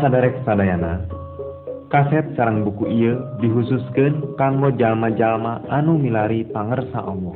saderek 0.00 0.42
sadayana 0.44 1.06
kaset 1.86 2.26
sarang 2.34 2.66
buku 2.66 2.90
ia 2.90 3.14
dihususkan 3.38 4.34
kanggo 4.34 4.74
jalma-jalma 4.74 5.62
anu 5.70 5.96
milari 5.96 6.42
pangersa 6.50 6.98
Allah. 6.98 7.34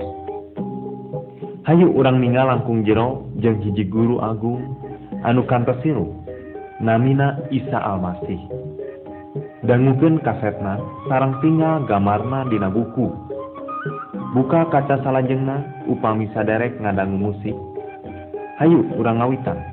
Hayu 1.71 1.93
urang 1.95 2.19
ninggal 2.19 2.51
langkung 2.51 2.83
jero 2.83 3.31
jeung 3.39 3.63
hiji 3.63 3.87
guru 3.87 4.19
agung 4.19 4.75
anu 5.23 5.47
kantesiru 5.47 6.11
namina 6.83 7.39
Isa 7.55 7.79
Almasih. 7.79 8.43
Dangukeun 9.63 10.19
kasetna 10.25 10.83
sarang 11.07 11.39
tinggal 11.39 11.87
gamarna 11.87 12.49
dina 12.51 12.67
buku. 12.73 13.07
Buka 14.35 14.67
kaca 14.73 14.99
salajengna 15.05 15.87
upami 15.87 16.27
saderek 16.35 16.81
ngadangu 16.83 17.31
musik. 17.31 17.55
Hayu 18.59 18.83
urang 18.99 19.23
ngawitan. 19.23 19.70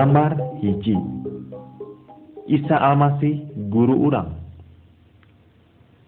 Gambar 0.00 0.32
hiji. 0.64 0.96
Isa 2.48 2.72
Almasih 2.72 3.52
guru 3.68 4.00
urang. 4.00 4.32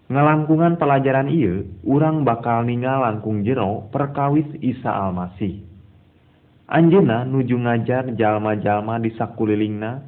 Ngalangkungan 0.09 0.81
pelajaran 0.81 1.29
Ieu 1.29 1.69
urang 1.85 2.25
bakal 2.25 2.65
ningal 2.65 3.05
langkung 3.05 3.45
jero 3.45 3.85
perkawis 3.93 4.49
Isa 4.65 4.89
Almasih. 4.89 5.61
Anjena 6.65 7.21
nuju 7.21 7.53
ngajar 7.53 8.17
jalma-jalma 8.17 8.97
di 8.97 9.13
sakulilingna 9.13 10.01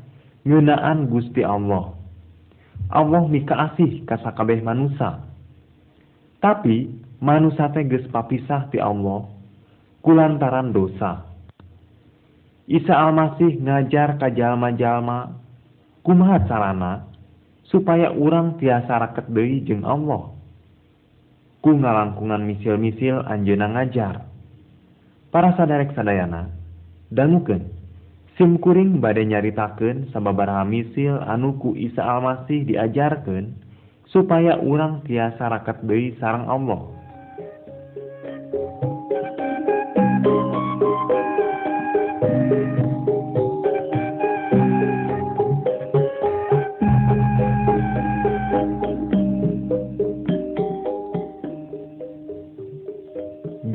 ngeunaan 0.50 1.06
Gusti 1.06 1.46
Allah. 1.46 1.94
Allah 2.90 3.22
mika 3.30 3.70
asih 3.70 4.02
ka 4.10 4.18
sakabeh 4.18 4.66
manusia 4.66 5.22
tapi 6.42 6.90
manusia 7.22 7.70
teh 7.70 7.86
geus 7.86 8.10
papisah 8.10 8.66
ti 8.74 8.82
Allah 8.82 9.30
kulantaran 10.02 10.74
dosa. 10.74 11.25
Isa 12.66 12.98
Almasih 12.98 13.62
ngajar 13.62 14.18
ka 14.18 14.34
jalma-jalma 14.34 15.38
kumaha 16.02 16.42
carana? 16.50 17.06
Supaya 17.70 18.14
urang 18.14 18.58
tiasa 18.62 19.02
raket 19.02 19.26
deui 19.30 19.62
jeung 19.66 19.86
Allah. 19.86 20.34
Ku 21.62 21.74
ngalangkungan 21.74 22.46
misil-misil 22.46 23.26
anjeuna 23.26 23.70
ngajar. 23.74 24.26
Para 25.34 25.54
sadarek 25.58 25.94
sadayana 25.98 26.50
dangukeun 27.12 27.70
simkuring 28.40 29.04
badai 29.04 29.28
nyaritakeun 29.28 30.10
sababaraha 30.12 30.64
misil 30.64 31.20
anu 31.22 31.60
ku 31.60 31.76
Isa 31.76 32.02
Almasih 32.02 32.66
diajarkan 32.66 33.52
supaya 34.10 34.58
urang 34.64 35.04
tiasa 35.04 35.52
raket 35.52 35.84
deui 35.84 36.16
sarang 36.18 36.48
Allah. 36.48 36.95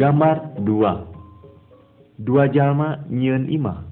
Gambar 0.01 0.57
2 0.57 2.25
Dua 2.25 2.49
jalma 2.49 3.05
nyieun 3.13 3.53
imah. 3.53 3.85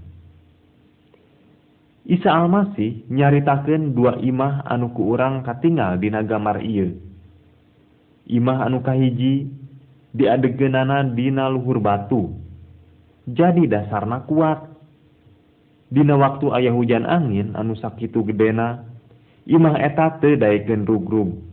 Isa 2.09 2.33
Almasih 2.33 3.05
nyaritakeun 3.13 3.93
dua 3.93 4.17
imah 4.17 4.65
anu 4.65 4.97
ku 4.97 5.13
urang 5.13 5.45
katingal 5.45 6.01
dina 6.01 6.25
gambar 6.25 6.65
ieu. 6.65 6.97
Imah 8.25 8.65
anu 8.65 8.81
kahiji 8.81 9.53
diadegeunana 10.17 11.13
dina 11.13 11.53
luhur 11.53 11.77
batu. 11.77 12.33
Jadi 13.29 13.69
dasarna 13.69 14.25
kuat. 14.25 14.65
Dina 15.93 16.17
waktu 16.17 16.49
ayah 16.57 16.73
hujan 16.73 17.05
angin 17.05 17.53
anu 17.53 17.77
sakitu 17.77 18.25
gedena, 18.25 18.81
imah 19.45 19.77
eta 19.77 20.17
teu 20.25 20.41
daekeun 20.41 20.89
rugrug. 20.89 21.37
-rug. 21.37 21.49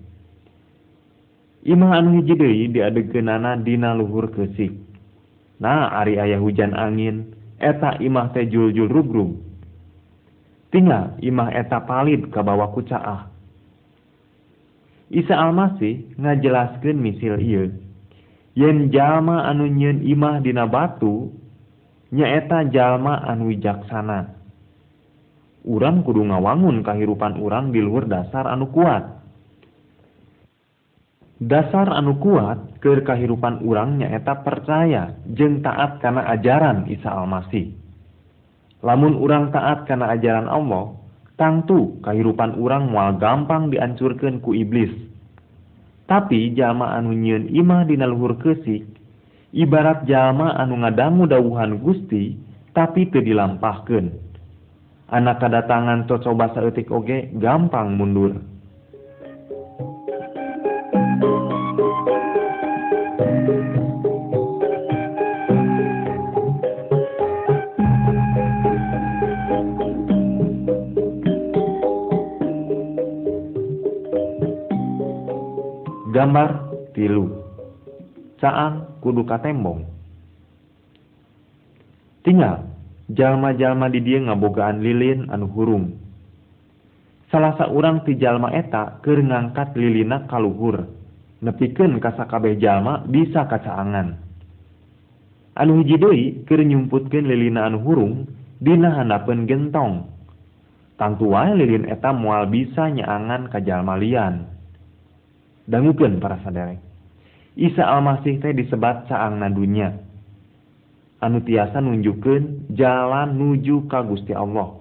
Imah 1.65 1.97
anu 1.97 2.21
hiji 2.21 2.37
deui 2.37 2.69
diadegeunana 2.69 3.57
dina 3.57 3.97
luhur 3.97 4.29
keusik 4.29 4.85
Nah 5.59 5.87
ari 5.95 6.19
aya 6.19 6.35
hujan 6.39 6.75
angin, 6.75 7.31
eta 7.59 7.95
imah 8.03 8.35
teh 8.35 8.47
juljul 8.47 8.91
rugrug. 8.91 9.39
Tinggal 10.71 11.15
imah 11.23 11.55
eta 11.55 11.79
palid 11.87 12.27
ka 12.27 12.43
bawah 12.43 12.75
kucaah. 12.75 13.31
Isa 15.07 15.37
Almasih 15.37 16.17
ngajelaskeun 16.19 16.97
misil 16.99 17.39
ieu. 17.39 17.71
Yen 18.55 18.91
jalma 18.91 19.47
anu 19.47 19.67
nyeun 19.67 20.03
imah 20.03 20.43
dina 20.43 20.67
batu, 20.67 21.31
nyaeta 22.11 22.67
jalma 22.67 23.23
anu 23.23 23.51
wijaksana. 23.51 24.35
Urang 25.65 26.03
kudu 26.03 26.23
ngawangun 26.29 26.83
kahirupan 26.83 27.39
urang 27.39 27.71
di 27.71 27.79
luhur 27.79 28.11
dasar 28.11 28.45
anu 28.51 28.67
kuat. 28.75 29.14
dasar 31.41 31.91
anu 31.91 32.15
kuat 32.23 32.79
ke 32.79 33.03
kahirupan 33.03 33.59
urang 33.65 33.99
nyaeta 33.99 34.45
percaya 34.45 35.11
jeng 35.35 35.59
taat 35.59 35.99
karena 35.99 36.23
ajaran 36.31 36.87
Isa 36.87 37.11
Almasih. 37.11 37.75
Lamun 38.85 39.19
urang 39.19 39.51
taat 39.51 39.83
karena 39.89 40.15
ajaran 40.15 40.47
Allah 40.47 40.95
tangtu 41.35 41.99
kahirupan 42.05 42.55
urang 42.55 42.87
mual 42.87 43.19
gampang 43.19 43.67
diancurkan 43.67 44.39
ku 44.39 44.55
iblis. 44.55 44.93
Tapi 46.05 46.53
jalma 46.53 46.95
anu 46.95 47.11
nyiun 47.11 47.49
imah 47.49 47.83
dina 47.89 48.05
luhur 48.05 48.37
kesik 48.39 48.85
ibarat 49.55 50.05
jalma 50.05 50.53
anu 50.55 50.85
ngadamu 50.85 51.25
dawuhan 51.25 51.81
Gusti 51.81 52.37
tapi 52.75 53.07
teu 53.09 53.23
dilampahkeun. 53.23 54.23
Anak 55.05 55.37
kadatangan 55.37 56.09
cocoba 56.09 56.51
saeutik 56.53 56.91
oge 56.91 57.29
gampang 57.37 57.93
mundur. 57.93 58.54
Gambar 76.25 76.73
tilu. 76.97 77.29
Caang 78.41 78.97
kudu 78.97 79.29
katembong. 79.29 79.85
Tinggal 82.25 82.65
jalma-jalma 83.13 83.93
di 83.93 84.01
dia 84.01 84.25
ngabogaan 84.25 84.81
lilin 84.81 85.29
anu 85.29 85.45
hurung. 85.53 85.93
Salah 87.29 87.53
seorang 87.61 88.09
ti 88.09 88.17
jalma 88.17 88.49
eta 88.57 89.05
keur 89.05 89.21
ngangkat 89.21 89.77
lilina 89.77 90.25
kaluhur. 90.25 90.89
Nepiken 91.45 92.01
kasakabeh 92.01 92.57
jalma 92.57 93.05
bisa 93.05 93.45
kacaangan. 93.45 94.17
Anu 95.61 95.85
hiji 95.85 96.01
deui 96.01 96.23
keur 96.49 96.65
nyumputkeun 96.65 97.29
lilina 97.29 97.69
anu 97.69 97.85
hurung 97.85 98.25
dina 98.57 98.97
handapeun 98.97 99.45
gentong. 99.45 100.09
Tangtu 100.97 101.37
wae 101.37 101.53
lilin 101.53 101.85
eta 101.85 102.09
moal 102.17 102.49
bisa 102.49 102.89
nyaangan 102.89 103.53
ka 103.53 103.61
jalma 103.61 103.93
lian. 103.93 104.54
dangukeun 105.65 106.21
para 106.21 106.39
saderek 106.41 106.81
Isa 107.55 107.87
Almasih 107.87 108.43
teh 108.43 108.51
disebat 108.51 109.07
caangna 109.07 109.47
dunya. 109.47 109.95
Anu 111.23 111.39
tiasa 111.39 111.79
nunjukkeun 111.79 112.75
jalan 112.75 113.39
nuju 113.39 113.87
ka 113.87 114.03
Gusti 114.03 114.35
Allah. 114.35 114.75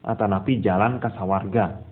Atanapi 0.00 0.64
jalan 0.64 1.04
ka 1.04 1.12
sawarga. 1.12 1.84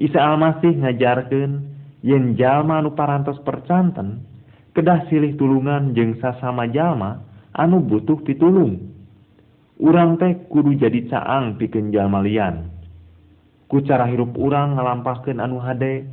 Isa 0.00 0.24
Almasih 0.24 0.80
ngajarkeun 0.80 1.52
yen 2.00 2.32
jalma 2.40 2.80
anu 2.80 2.96
parantos 2.96 3.36
percanten 3.44 4.24
kedah 4.72 5.04
silih 5.12 5.36
tulungan 5.36 5.92
jeung 5.92 6.16
sasama 6.16 6.64
jalma 6.72 7.20
anu 7.52 7.84
butuh 7.84 8.16
pitulung. 8.24 8.88
Urang 9.76 10.16
teh 10.16 10.48
kudu 10.48 10.80
jadi 10.80 11.12
caang 11.12 11.60
pikeun 11.60 11.92
jalma 11.92 12.24
lian. 12.24 12.72
Ku 13.68 13.84
cara 13.84 14.08
hirup 14.08 14.32
urang 14.40 14.80
ngalampahkeun 14.80 15.44
anu 15.44 15.60
hade 15.60 16.08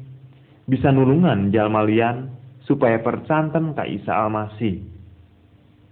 bisa 0.63 0.91
nulungan 0.91 1.51
jalmalian 1.51 2.31
supaya 2.63 3.03
percanten 3.03 3.75
ka 3.75 3.83
Isa 3.83 4.15
Almasih. 4.15 4.79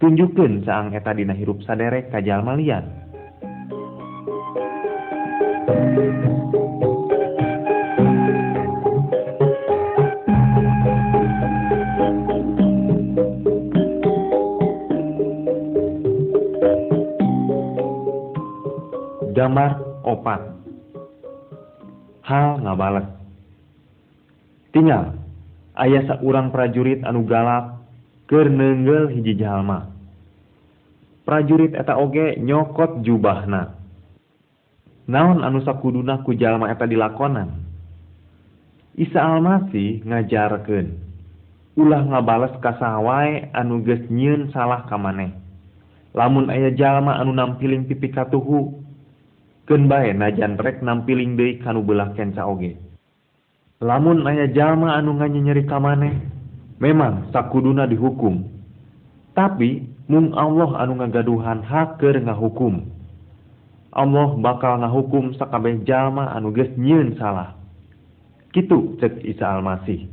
Tunjukkeun 0.00 0.66
saang 0.66 0.96
eta 0.96 1.14
dina 1.14 1.36
hirup 1.36 1.62
saderek 1.62 2.10
ka 2.10 2.18
jalmalian 2.18 3.02
gambar 19.32 19.70
opat. 20.06 20.40
Hal 22.22 22.62
ngabales 22.62 23.21
tinggal 24.72 25.16
ayah 25.78 26.02
seorang 26.08 26.52
prajurit 26.52 27.00
anu 27.04 27.24
galak 27.28 27.78
kernenggel 28.26 29.12
hiji 29.12 29.36
jalma. 29.36 29.92
Prajurit 31.22 31.76
eta 31.76 31.94
oge 32.00 32.40
nyokot 32.40 33.04
jubahna. 33.06 33.78
Naon 35.06 35.44
anu 35.44 35.62
sakuduna 35.62 36.24
ku 36.26 36.34
jalma 36.34 36.72
eta 36.72 36.88
dilakonan? 36.88 37.62
Isa 38.96 39.20
Almasih 39.20 40.04
ngajarkeun 40.04 41.12
ulah 41.72 42.04
ngabales 42.04 42.52
kasawai 42.60 43.48
anu 43.56 43.80
geus 43.80 44.04
nyieun 44.12 44.52
salah 44.52 44.84
ka 44.84 45.00
maneh. 45.00 45.32
Lamun 46.12 46.52
aya 46.52 46.68
jalma 46.76 47.16
anu 47.16 47.32
nampiling 47.32 47.88
pipi 47.88 48.12
katuhu 48.12 48.76
keun 49.64 49.88
bae 49.88 50.12
najan 50.12 50.60
rek 50.60 50.84
nampiling 50.84 51.40
deui 51.40 51.56
kanu 51.64 51.80
belah 51.80 52.12
kenca 52.12 52.44
oge. 52.44 52.76
lamun 53.82 54.22
aya 54.22 54.46
jalma 54.54 54.94
anu 54.94 55.18
nganyi 55.18 55.42
nyerita 55.42 55.82
maneh 55.82 56.14
memang 56.78 57.34
sakuduna 57.34 57.90
dihukum. 57.90 58.46
Tapi 59.34 59.82
mung 60.06 60.30
Allah 60.38 60.86
anu 60.86 61.02
ngagaduhan 61.02 61.66
haker 61.66 62.22
ngahukum. 62.22 62.86
Allah 63.92 64.28
bakal 64.40 64.80
ngahukum 64.80 65.34
sakabeh 65.36 65.82
jalma 65.82 66.30
anu 66.32 66.54
geus 66.54 66.70
nyieun 66.78 67.18
salah. 67.18 67.58
Kitu 68.54 68.96
cek 69.02 69.20
Isa 69.26 69.50
Almasih. 69.50 70.06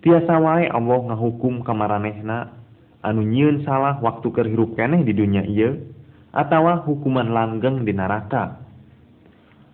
Tiasa 0.00 0.36
wae 0.40 0.68
Allah 0.68 0.98
ngahukum 1.12 1.64
kamaranehna 1.68 2.48
anu 3.04 3.20
nyieun 3.24 3.62
salah 3.68 4.00
waktu 4.00 4.26
keur 4.32 4.48
hirup 4.48 4.72
keneh 4.76 5.04
di 5.04 5.12
dunia 5.12 5.44
ieu 5.44 5.84
atawa 6.32 6.80
hukuman 6.82 7.28
langgeng 7.28 7.84
di 7.84 7.92
neraka. 7.92 8.63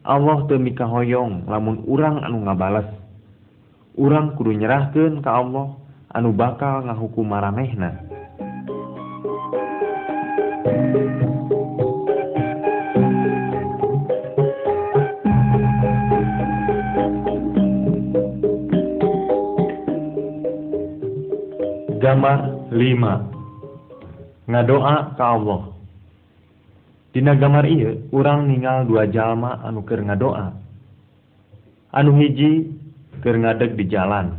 Allah 0.01 0.39
temikahoyong 0.49 1.45
lamun 1.45 1.85
urang 1.85 2.25
anu 2.25 2.45
ngabales 2.49 2.89
urang 4.01 4.33
kudu 4.35 4.57
nyerahkeun 4.57 5.21
ka 5.21 5.45
Allah 5.45 5.77
anu 6.17 6.33
bakal 6.33 6.89
ngahukum 6.89 7.29
marehna 7.29 8.01
gambar 22.01 22.39
5 22.75 24.51
ngadoa 24.51 25.15
ka 25.15 25.25
Allah. 25.39 25.70
Dina 27.11 27.35
gambar 27.35 27.67
ieu 27.67 28.07
urang 28.15 28.47
ningal 28.47 28.87
dua 28.87 29.11
jalma 29.11 29.59
anu 29.67 29.83
keur 29.83 29.99
ngadoa. 30.07 30.55
Anu 31.91 32.15
hiji 32.15 32.71
keur 33.19 33.35
ngadeg 33.35 33.75
di 33.75 33.91
jalan. 33.91 34.39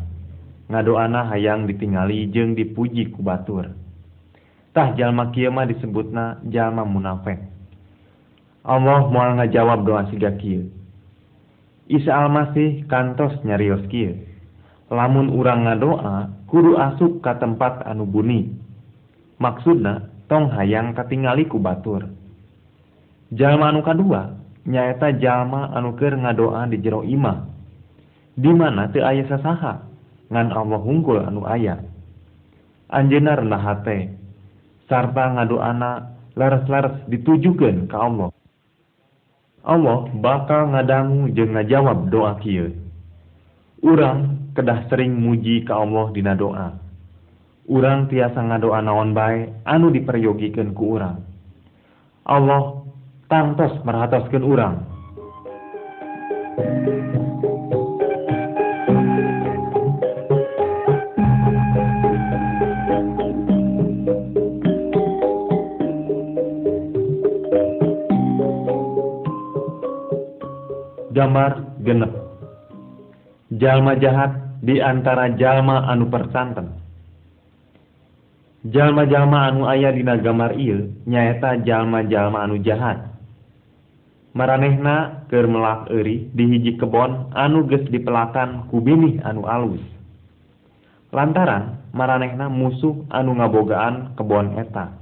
Ngadoana 0.72 1.28
hayang 1.28 1.68
ditingali 1.68 2.32
jeung 2.32 2.56
dipuji 2.56 3.12
ku 3.12 3.20
batur. 3.20 3.76
Tah 4.72 4.96
jalma 4.96 5.36
kieu 5.36 5.52
mah 5.52 5.68
disebutna 5.68 6.40
jalma 6.48 6.88
munafik. 6.88 7.44
Allah 8.64 9.04
moal 9.12 9.36
ngajawab 9.36 9.84
doa 9.84 10.08
siga 10.08 10.32
kieu. 10.40 10.72
Isa 11.92 12.16
Almasih 12.24 12.88
kantos 12.88 13.36
nyarios 13.44 13.84
kieu. 13.92 14.16
Lamun 14.88 15.28
urang 15.28 15.68
ngadoa 15.68 16.32
kudu 16.48 16.80
asup 16.80 17.20
ka 17.20 17.36
tempat 17.36 17.84
anu 17.84 18.08
buni. 18.08 18.48
Maksudna 19.44 20.08
tong 20.32 20.56
hayang 20.56 20.96
katingali 20.96 21.52
ku 21.52 21.60
batur. 21.60 22.21
Jalma 23.32 23.72
anu 23.72 23.80
kadua 23.82 24.36
nyaeta 24.68 25.16
jalma 25.18 25.72
anuker 25.74 26.14
ngadoa 26.20 26.68
di 26.68 26.78
jero 26.84 27.02
imah. 27.02 27.48
Di 28.36 28.52
mana 28.52 28.92
teu 28.92 29.04
aya 29.04 29.24
sasaha? 29.28 29.88
Ngan 30.32 30.48
Allah 30.52 30.80
hungkul 30.80 31.20
anu 31.24 31.44
aya. 31.48 31.80
Anjeunna 32.92 33.40
rendah 33.40 33.62
hate 33.64 33.98
sarta 34.92 35.32
ngadoana 35.32 36.12
laras-laras 36.36 37.08
ditujukeun 37.08 37.88
ka 37.88 37.98
Allah. 38.04 38.30
Allah 39.64 40.10
bakal 40.20 40.76
ngadangu 40.76 41.32
jeung 41.32 41.56
ngajawab 41.56 42.12
doa 42.12 42.36
kieu. 42.44 42.76
Urang 43.80 44.52
kedah 44.58 44.92
sering 44.92 45.16
muji 45.16 45.64
ka 45.64 45.80
Allah 45.80 46.12
dina 46.12 46.36
doa. 46.36 46.76
Urang 47.72 48.12
tiasa 48.12 48.42
ngadoa 48.44 48.84
naon 48.84 49.16
bae 49.16 49.48
anu 49.64 49.88
diperyogikan 49.94 50.76
ku 50.76 51.00
urang. 51.00 51.24
Allah 52.28 52.81
tangtos 53.32 53.72
merhatoskeun 53.88 54.44
urang. 54.44 54.76
Gambar 71.16 71.80
genep. 71.88 72.12
Jalma 73.56 73.96
jahat 73.96 74.32
di 74.60 74.84
antara 74.84 75.32
jalma 75.40 75.88
anu 75.88 76.12
persanten 76.12 76.82
jalma-jalma 78.62 79.50
anu 79.50 79.66
aya 79.66 79.90
dina 79.90 80.22
gambar 80.22 80.54
ieu 80.54 80.94
nyaeta 81.10 81.58
jalma-jalma 81.66 82.46
anu 82.46 82.62
jahat 82.62 83.11
maranehna 84.32 85.28
keur 85.28 85.48
melak 85.48 85.92
eri 85.92 86.32
di 86.32 86.44
hiji 86.48 86.80
kebon 86.80 87.36
anu 87.36 87.68
geus 87.68 87.84
dipelatan 87.92 88.72
kubinih 88.72 89.20
anu 89.28 89.44
alus. 89.48 89.84
Lantaran 91.12 91.92
maranehna 91.92 92.48
musuh 92.48 93.04
anu 93.12 93.36
ngabogaan 93.36 94.16
kebon 94.16 94.56
eta. 94.56 94.96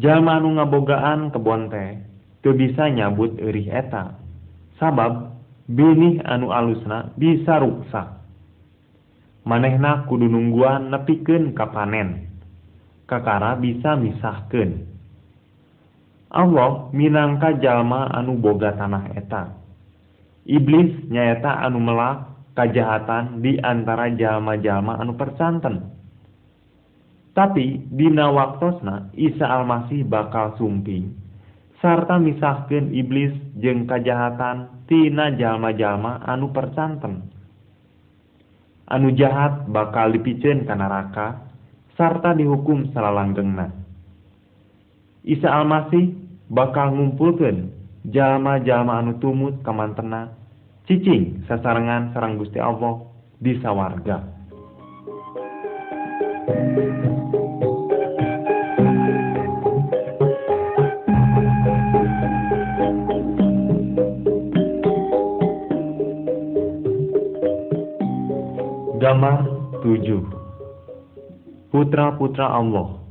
Jalma 0.00 0.40
anu 0.40 0.56
ngabogaan 0.56 1.28
kebon 1.34 1.68
teh 1.68 2.00
teu 2.40 2.56
bisa 2.56 2.88
nyabut 2.88 3.36
erih 3.36 3.68
eta. 3.68 4.16
Sabab 4.80 5.36
binih 5.68 6.24
anu 6.24 6.48
alusna 6.54 7.12
bisa 7.20 7.60
ruksak. 7.60 8.16
Manehna 9.44 10.08
kudu 10.08 10.28
nungguan 10.28 10.92
nepikeun 10.92 11.52
ka 11.52 11.68
panen 11.68 12.28
kakara 13.08 13.56
bisa 13.56 13.96
misahkeun. 13.96 14.84
Allah 16.28 16.92
minangka 16.92 17.56
jalma 17.56 18.12
anu 18.12 18.36
boga 18.36 18.76
tanah 18.76 19.16
eta. 19.16 19.56
Iblis 20.44 21.08
nyaeta 21.08 21.64
anu 21.64 21.80
melak 21.80 22.28
kejahatan 22.52 23.40
diantara 23.40 24.12
jalma-jalma 24.16 25.00
anu 25.00 25.16
percanten. 25.16 25.88
Tapi 27.32 27.86
dina 27.94 28.28
waktosna 28.34 29.14
Isa 29.14 29.46
Almasih 29.46 30.04
bakal 30.04 30.58
sumping. 30.58 31.14
Sarta 31.78 32.18
misahkeun 32.18 32.90
iblis 32.90 33.30
jeung 33.62 33.86
kejahatan 33.86 34.84
tina 34.90 35.30
jalma-jalma 35.32 36.26
anu 36.26 36.50
percanten. 36.50 37.30
Anu 38.90 39.14
jahat 39.14 39.70
bakal 39.70 40.10
dipiceun 40.12 40.66
ka 40.66 40.74
neraka 40.74 41.46
sarta 41.94 42.34
dihukum 42.34 42.90
salalanggengna. 42.90 43.77
Isa 45.28 45.44
Almasih 45.52 46.16
bakal 46.48 46.96
ngumpulkeun 46.96 47.68
jalma-jalma 48.08 49.04
anu 49.04 49.20
tumut 49.20 49.60
kamantena 49.60 50.32
cicing 50.88 51.44
sasarengan 51.44 52.16
sarang 52.16 52.40
Gusti 52.40 52.56
Allah 52.56 53.04
di 53.36 53.52
sawarga. 53.60 54.24
Gambar 68.96 69.36
7 69.84 71.68
Putra-putra 71.68 72.48
Allah 72.48 73.07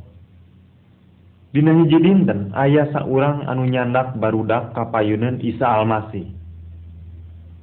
hiji 1.55 1.97
dinten 2.03 2.51
aya 2.51 2.91
saurang 2.91 3.47
anu 3.47 3.63
nyandak 3.69 4.19
barudak 4.19 4.75
kapayunan 4.75 5.39
Isa 5.39 5.63
Almasih. 5.63 6.27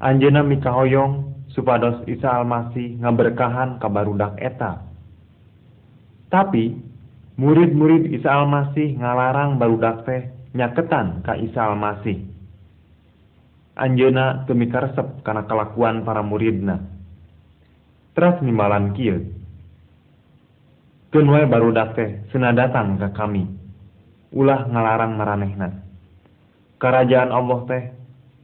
Anjena 0.00 0.40
mikahoyong 0.40 1.32
supados 1.52 2.02
Isa 2.08 2.32
Almasih 2.32 2.98
ngaberkahan 3.00 3.78
ka 3.78 3.88
barudak 3.92 4.40
eta. 4.40 4.82
Tapi 6.32 6.74
murid-murid 7.36 8.10
Isa 8.10 8.32
Almasih 8.32 8.96
ngalarang 8.98 9.60
barudak 9.60 10.08
teh 10.08 10.32
nyaketan 10.56 11.22
ka 11.22 11.36
Isa 11.36 11.68
Almasih. 11.68 12.24
Anjena 13.74 14.46
temikarsep 14.46 15.26
karena 15.26 15.44
kelakuan 15.50 16.06
para 16.06 16.22
muridna. 16.22 16.78
Teras 18.14 18.38
nimbalan 18.38 18.94
kieu. 18.94 19.34
Kenwe 21.10 21.46
barudak 21.50 21.98
teh 21.98 22.22
senadatan 22.30 22.98
ka 22.98 23.10
kami. 23.14 23.63
ulah 24.34 24.66
ngalarang 24.66 25.14
maranehna 25.14 25.84
kerajaan 26.84 27.32
Allah 27.32 27.60
teh 27.64 27.84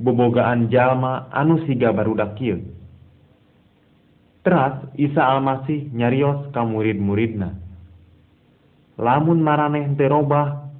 bobogaan 0.00 0.72
jalma 0.72 1.28
anu 1.28 1.60
siga 1.68 1.92
barudak 1.92 2.40
kieu. 2.40 2.64
Teras 4.40 4.88
Isa 4.96 5.20
Almasih 5.20 5.92
nyarios 5.92 6.48
ka 6.56 6.64
murid-muridna. 6.64 7.52
Lamun 8.96 9.44
maraneh 9.44 9.92
teu 10.00 10.08
robah 10.08 10.72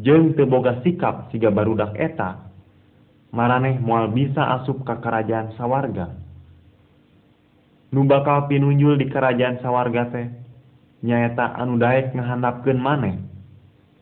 jeung 0.00 0.32
teu 0.32 0.48
boga 0.48 0.80
sikap 0.80 1.28
siga 1.28 1.52
barudak 1.52 1.92
eta 2.00 2.48
maraneh 3.36 3.76
moal 3.76 4.08
bisa 4.08 4.40
asup 4.56 4.80
ka 4.88 5.04
kerajaan 5.04 5.52
sawarga. 5.60 6.16
Nu 7.92 8.08
bakal 8.08 8.48
pinunjul 8.48 8.96
di 8.96 9.12
kerajaan 9.12 9.60
sawarga 9.60 10.08
teh 10.08 10.26
nyaeta 11.04 11.52
anu 11.60 11.76
daek 11.76 12.16
ngahandapkeun 12.16 12.80
maneh. 12.80 13.27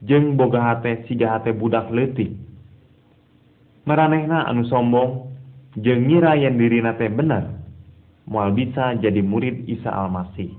Jeung 0.03 0.37
boga 0.37 0.61
hate 0.61 1.07
siga 1.09 1.39
hate 1.39 1.57
budak 1.57 1.89
leutik. 1.89 2.37
Maranehna 3.87 4.45
anu 4.51 4.67
sombong 4.67 5.33
jeung 5.79 6.11
ngira 6.11 6.37
yen 6.37 6.59
dirina 6.59 6.99
teh 6.99 7.09
bener 7.09 7.57
moal 8.27 8.51
bisa 8.51 8.99
jadi 8.99 9.23
murid 9.23 9.71
Isa 9.71 9.89
Almasih. 9.95 10.51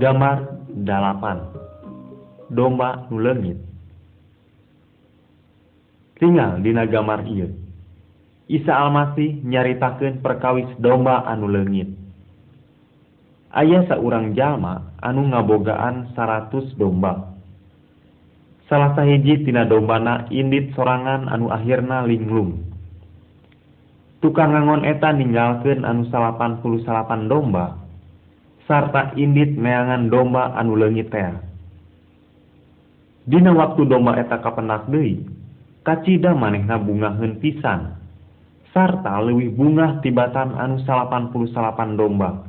Gambar 0.00 0.48
8 0.80 1.59
domba 2.50 3.06
nu 3.08 3.22
leungit 3.22 3.58
tinggal 6.20 6.60
dina 6.60 6.84
gambar 6.84 7.24
ieu. 7.24 7.48
Isa 8.50 8.76
Almasih 8.76 9.40
nyaritakeun 9.46 10.20
perkawis 10.20 10.68
domba 10.82 11.22
anu 11.24 11.46
leungit 11.48 11.88
Ayah 13.50 13.82
seorang 13.90 14.38
jalma 14.38 14.94
anu 15.02 15.26
ngabogaan 15.26 16.14
100 16.14 16.78
domba. 16.78 17.34
Salah 18.70 18.94
sahiji 18.94 19.42
tina 19.42 19.66
dombana 19.66 20.30
indit 20.30 20.70
sorangan 20.78 21.26
anu 21.26 21.50
akhirna 21.50 22.06
linglung. 22.06 22.62
Tukang 24.22 24.54
ngangon 24.54 24.86
eta 24.86 25.10
ninggalkeun 25.10 25.82
anu 25.82 26.06
88 26.06 27.26
domba 27.26 27.74
sarta 28.70 29.18
indit 29.18 29.58
meangan 29.58 30.06
domba 30.06 30.54
anu 30.54 30.78
leungit 30.78 31.10
teh 31.10 31.49
Dina 33.28 33.52
waktu 33.52 33.84
domba 33.84 34.16
eta 34.16 34.40
kapenak 34.40 34.88
deui, 34.88 35.20
kacida 35.84 36.32
manehna 36.32 36.80
bungaheun 36.80 37.36
pisan, 37.36 38.00
sarta 38.72 39.20
leuwih 39.20 39.52
bungah 39.52 40.00
tibatan 40.00 40.56
anu 40.56 40.80
salapan 40.86 41.28
puluh 41.34 41.50
salapan 41.52 41.98
domba. 41.98 42.46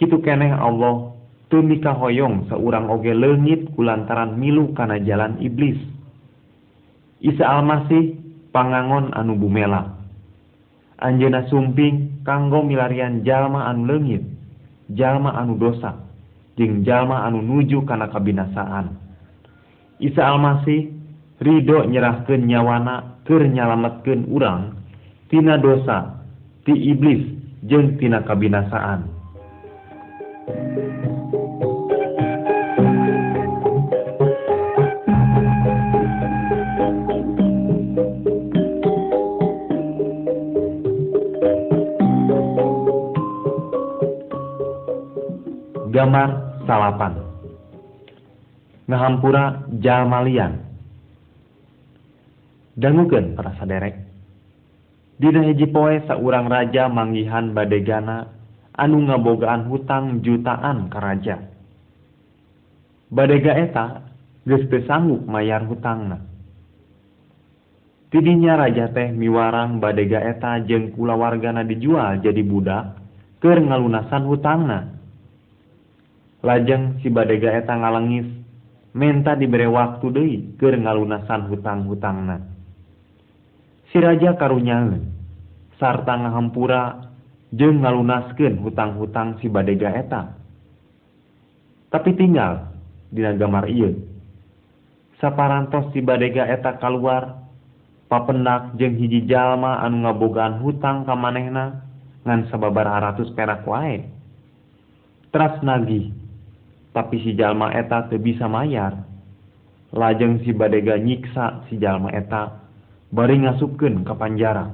Kitu 0.00 0.18
keneh 0.24 0.50
Allah 0.56 1.12
teu 1.52 1.60
mikahoyong 1.60 2.48
saurang 2.48 2.88
oge 2.88 3.12
leungit 3.12 3.68
kulantaran 3.76 4.34
milu 4.40 4.72
kana 4.72 4.96
jalan 5.02 5.36
iblis. 5.44 5.76
Isa 7.20 7.44
Almasih 7.44 8.16
pangangon 8.48 9.12
anu 9.12 9.36
bumela. 9.36 9.92
Anjeuna 11.00 11.44
sumping 11.52 12.24
kanggo 12.24 12.64
milarian 12.64 13.22
jalma 13.28 13.68
anu 13.68 13.92
leungit, 13.92 14.24
jalma 14.96 15.36
anu 15.36 15.60
dosa. 15.60 16.09
jeung 16.60 16.84
jalma 16.84 17.24
anu 17.24 17.40
nuju 17.40 17.88
kana 17.88 18.12
kabinasaan. 18.12 18.92
Isa 19.96 20.28
Almasih 20.28 20.92
Ridho 21.40 21.88
nyerahkeun 21.88 22.44
nyawana 22.44 23.16
keur 23.24 23.48
nyalametkeun 23.48 24.28
urang 24.28 24.76
tina 25.32 25.56
dosa 25.56 26.20
ti 26.68 26.76
iblis 26.76 27.24
jeung 27.64 27.96
tina 27.96 28.20
kabinasaan. 28.28 29.08
Gambar 45.90 46.49
salapan. 46.70 47.18
Ngahampura 48.86 49.66
jalmalian 49.82 50.62
dangukeun 52.78 53.34
para 53.34 53.58
saderek. 53.58 53.98
Dina 55.18 55.42
hiji 55.50 55.66
poe 55.66 55.98
saurang 56.06 56.46
raja 56.46 56.86
manggihan 56.86 57.50
badegana 57.50 58.30
anu 58.78 59.02
ngabogaan 59.10 59.66
hutang 59.66 60.22
jutaan 60.22 60.86
ka 60.88 60.98
raja. 61.02 61.42
Badega 63.10 63.52
eta 63.58 63.86
geus 64.46 64.64
teu 64.70 64.86
sanggup 64.86 65.26
mayar 65.26 65.66
hutangna. 65.66 66.22
Tidinya 68.10 68.58
raja 68.58 68.90
teh 68.90 69.10
miwarang 69.10 69.82
badega 69.82 70.22
eta 70.22 70.62
jeung 70.66 70.94
kulawargana 70.94 71.66
dijual 71.66 72.22
jadi 72.22 72.42
budak 72.46 72.96
keur 73.42 73.58
ngalunasan 73.58 74.24
hutangna. 74.24 74.99
lajeng 76.40 77.00
si 77.04 77.12
badega 77.12 77.52
eta 77.60 77.76
ngalengis 77.76 78.28
menta 78.96 79.36
diberi 79.36 79.68
waktu 79.68 80.06
deui 80.10 80.36
keur 80.56 80.74
ngalunasan 80.74 81.46
hutang-hutangna. 81.52 82.42
Si 83.92 83.98
raja 84.00 84.34
karunyaeun 84.38 85.02
sarta 85.76 86.14
ngahampura 86.16 87.12
jeung 87.52 87.82
ngalunaskeun 87.82 88.62
hutang-hutang 88.62 89.38
si 89.42 89.50
badega 89.50 89.90
eta. 89.94 90.22
Tapi 91.90 92.14
tinggal 92.14 92.70
dina 93.10 93.34
gambar 93.34 93.66
ieu. 93.66 93.98
Saparantos 95.18 95.92
si 95.92 96.00
badega 96.00 96.46
eta 96.48 96.78
kaluar 96.80 97.36
papendak 98.08 98.78
jeung 98.78 98.96
hiji 98.96 99.26
jalma 99.26 99.82
anu 99.84 100.06
ngabogaan 100.06 100.62
hutang 100.62 101.04
ka 101.04 101.12
manehna 101.18 101.84
ngan 102.24 102.48
sababaraha 102.48 103.12
ratus 103.12 103.28
perak 103.34 103.66
wae. 103.66 104.06
Teras 105.30 105.62
nagih 105.62 106.19
tapi 106.90 107.22
si 107.22 107.34
jalma 107.38 107.70
eta 107.74 108.10
teu 108.10 108.18
bisa 108.18 108.50
mayar. 108.50 109.06
Lajeng 109.90 110.42
si 110.46 110.54
badega 110.54 110.98
nyiksa 110.98 111.66
si 111.66 111.78
jalma 111.78 112.14
eta 112.14 112.62
bari 113.10 113.42
ngasupkeun 113.42 114.06
ka 114.06 114.14
panjara. 114.14 114.70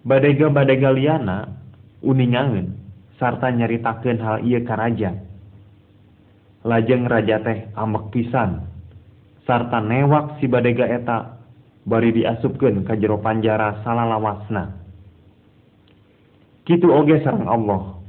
Badega-badega 0.00 0.90
liana 0.96 1.52
uningangeun 2.00 2.72
sarta 3.20 3.52
nyaritakeun 3.52 4.18
hal 4.24 4.40
ieu 4.48 4.64
ka 4.64 4.74
raja. 4.80 5.12
Lajeng 6.64 7.04
raja 7.04 7.40
teh 7.44 7.68
amek 7.76 8.08
pisan 8.12 8.64
sarta 9.44 9.84
newak 9.84 10.40
si 10.40 10.48
badega 10.48 10.88
eta 10.88 11.36
bari 11.84 12.16
diasupkeun 12.16 12.88
ka 12.88 12.96
jero 12.96 13.20
panjara 13.20 13.84
salalawasna. 13.84 14.80
Kitu 16.64 16.88
oge 16.88 17.20
sareng 17.20 17.48
Allah. 17.48 17.99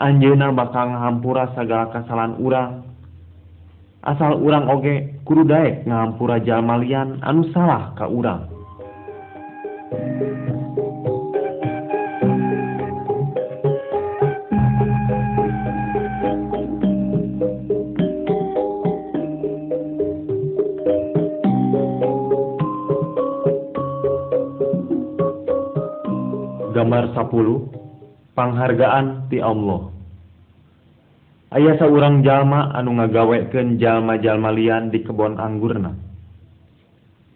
Anjeuna 0.00 0.48
bakal 0.56 0.96
ngahampura 0.96 1.52
segala 1.52 1.92
kesalahan 1.92 2.40
urang. 2.40 2.88
Asal 4.00 4.40
urang 4.40 4.64
oge 4.72 5.20
kudu 5.28 5.44
daek 5.44 5.84
ngahampura 5.84 6.40
jalmalian 6.40 7.20
anu 7.20 7.44
salah 7.52 7.92
ka 7.92 8.08
urang. 8.08 8.48
Gambar 26.72 27.12
10 27.12 27.89
panghargaan 28.40 29.28
ti 29.28 29.36
Allah. 29.36 29.92
Ayah 31.52 31.76
seorang 31.76 32.24
jalma 32.24 32.72
anu 32.72 32.96
ngagaweken 32.96 33.76
jalma-jalma 33.76 34.48
lian 34.48 34.88
di 34.88 35.04
kebon 35.04 35.36
anggurna. 35.36 35.92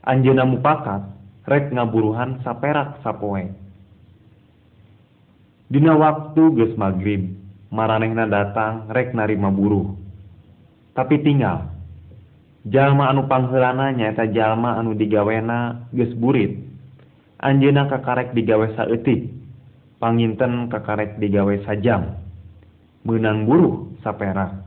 Anjena 0.09 0.49
mupakat 0.49 1.05
rek 1.45 1.69
ngaburuhan 1.77 2.41
saperak 2.41 3.05
sapoe. 3.05 3.53
Dina 5.69 5.93
waktu 5.93 6.43
ges 6.57 6.73
magrib 6.81 7.37
maranehna 7.69 8.25
datang 8.25 8.89
rek 8.89 9.13
narima 9.13 9.53
buruh. 9.53 9.93
Tapi 10.95 11.21
tinggal 11.21 11.69
jalma 12.65 13.13
anu 13.13 13.29
panghelana 13.29 13.93
nyaeta 13.93 14.31
jalma 14.33 14.81
anu 14.81 14.97
digawena 14.97 15.91
ges 15.93 16.15
burit. 16.17 16.65
Anjena 17.45 17.91
kakarek 17.93 18.33
digawe 18.33 18.73
saeutik. 18.73 19.44
panginten 20.05 20.69
kekaret 20.69 21.17
digawe 21.17 21.57
sajam. 21.65 22.13
Menang 23.09 23.49
buruh 23.49 23.97
sapera 24.05 24.65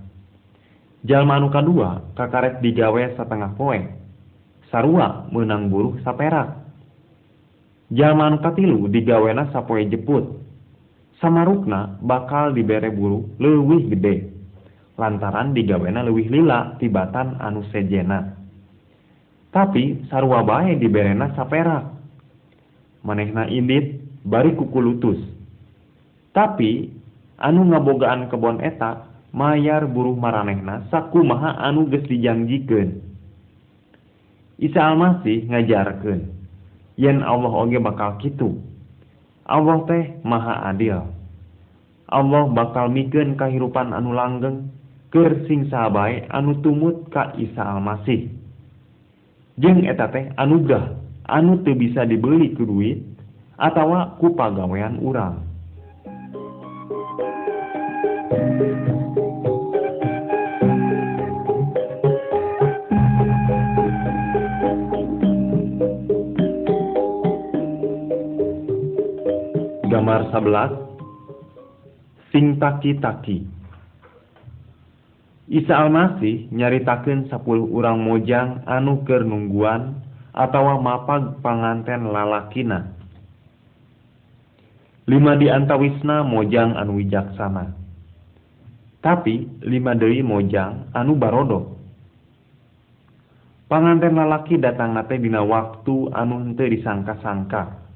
anu 1.06 1.48
kadua 1.54 2.02
kakarek 2.18 2.58
digawe 2.66 3.14
setengah 3.14 3.54
poe. 3.54 3.80
Sarua 4.74 5.30
menang 5.30 5.70
buruh 5.70 6.02
sapera 6.02 6.66
Jalmanuka 7.88 8.52
katilu 8.52 8.92
digawena 8.92 9.48
sapoe 9.56 9.88
jeput. 9.88 10.44
Samarukna 11.24 12.02
bakal 12.04 12.52
dibere 12.52 12.92
buruh 12.92 13.24
leuwih 13.40 13.88
gede. 13.94 14.28
Lantaran 15.00 15.56
digawena 15.56 16.04
leuwih 16.04 16.28
lila 16.28 16.76
tibatan 16.82 17.40
anu 17.40 17.64
sejena. 17.72 18.36
Tapi 19.56 20.04
sarua 20.12 20.44
bae 20.44 20.76
diberena 20.76 21.32
sapera 21.32 21.80
manehna 23.08 23.48
indit 23.48 24.07
bari 24.28 24.52
kukulutus 24.60 25.18
tapi 26.36 26.92
anu 27.40 27.66
ngabogaan 27.72 28.28
kebon 28.28 28.60
eta 28.62 29.08
mayar 29.34 29.86
buruh 29.86 30.16
maranehna 30.18 30.88
saku 30.90 31.22
maha 31.22 31.54
anu 31.62 31.86
geus 31.90 32.06
dijanjikeun. 32.10 33.06
Isa 34.58 34.90
Almasih 34.90 35.46
ngajarkeun 35.46 36.34
yen 36.98 37.22
Allah 37.22 37.54
oge 37.54 37.78
bakal 37.78 38.18
kitu 38.18 38.58
Allah 39.48 39.86
teh 39.88 40.04
maha 40.28 40.74
adil. 40.74 41.08
Allah 42.08 42.44
bakal 42.52 42.90
mikeun 42.90 43.38
kahirupan 43.38 43.94
anu 43.94 44.18
langgeng 44.18 44.72
keur 45.14 45.46
sing 45.46 45.70
sabae 45.72 46.26
anu 46.34 46.58
tumut 46.66 47.08
ka 47.14 47.38
Isa 47.38 47.64
Almasih. 47.64 48.34
Jeung 49.62 49.86
eta 49.86 50.10
teh 50.10 50.34
anugerah 50.36 50.98
anu 51.30 51.62
teu 51.62 51.78
bisa 51.78 52.04
dibeli 52.04 52.58
ku 52.58 52.66
duit 52.66 53.17
atawa 53.58 54.14
ku 54.22 54.38
pagawean 54.38 55.02
urang. 55.02 55.42
Gambar 69.90 70.30
11 70.30 72.30
Sing 72.30 72.62
taki-taki. 72.62 73.42
Isa 75.48 75.80
Almasih 75.80 76.52
nyaritakeun 76.54 77.32
10 77.32 77.40
urang 77.74 78.04
mojang 78.04 78.62
anu 78.68 79.02
keur 79.08 79.26
nungguan 79.26 79.98
atawa 80.36 80.78
mapag 80.78 81.42
panganten 81.42 82.14
lalakina. 82.14 82.97
lima 85.08 85.40
di 85.40 85.48
antawisna 85.48 86.28
mojang 86.28 86.76
anu 86.76 87.00
wijaksana. 87.00 87.72
Tapi 89.00 89.64
lima 89.64 89.96
Dewi 89.96 90.20
mojang 90.20 90.92
anu 90.92 91.16
barodo. 91.16 91.80
Panganten 93.72 94.20
lalaki 94.20 94.60
datang 94.60 94.96
nate 94.96 95.16
dina 95.20 95.44
waktu 95.44 96.12
anu 96.12 96.44
henteu 96.44 96.68
disangka-sangka. 96.68 97.88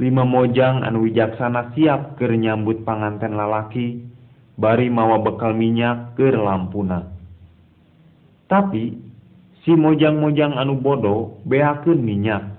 Lima 0.00 0.24
mojang 0.24 0.84
anu 0.88 1.04
wijaksana 1.04 1.76
siap 1.76 2.16
keur 2.16 2.32
nyambut 2.32 2.88
panganten 2.88 3.36
lalaki 3.36 4.08
bari 4.56 4.88
mawa 4.88 5.20
bekal 5.20 5.52
minyak 5.52 6.16
ke 6.16 6.32
lampuna. 6.32 7.12
Tapi 8.48 8.96
si 9.64 9.72
mojang-mojang 9.76 10.56
anu 10.56 10.80
bodoh 10.80 11.44
beakeun 11.44 12.00
minyak 12.00 12.56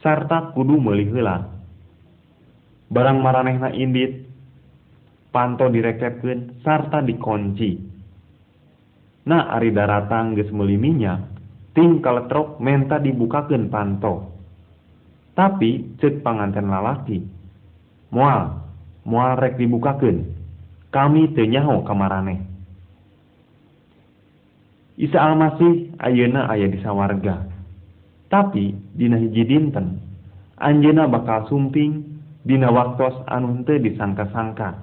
sarta 0.00 0.56
kudu 0.56 0.80
meuli 0.80 1.04
heula. 1.12 1.57
Barang 2.88 3.18
maranehna 3.20 3.68
indit 3.76 4.24
panto 5.28 5.68
direkepkeun 5.68 6.64
sarta 6.64 7.04
dikunci. 7.04 7.76
Nah 9.28 9.52
ari 9.52 9.70
daratang 9.70 10.32
geus 10.32 10.48
meuli 10.48 10.80
minyak 10.80 11.20
ting 11.76 12.00
kaletrok 12.00 12.56
menta 12.58 12.96
dibukakeun 12.96 13.68
panto. 13.68 14.32
Tapi 15.36 16.00
cek 16.00 16.24
panganten 16.24 16.66
lalaki. 16.66 17.22
Mual 18.10 18.56
mual 19.04 19.36
rek 19.36 19.60
dibukakeun. 19.60 20.36
Kami 20.88 21.36
teu 21.36 21.44
nyaho 21.44 21.84
kamarane 21.84 22.48
Isa 24.98 25.20
Almasih 25.20 25.94
ayeuna 26.00 26.48
aya 26.48 26.64
di 26.66 26.80
sawarga. 26.80 27.44
Tapi 28.32 28.72
dina 28.96 29.20
hiji 29.20 29.44
dinten 29.44 30.00
anjeuna 30.58 31.06
bakal 31.06 31.46
sumping 31.46 32.07
dina 32.48 32.72
waktos 32.72 33.12
anu 33.28 33.60
henteu 33.60 33.76
disangka-sangka. 33.76 34.80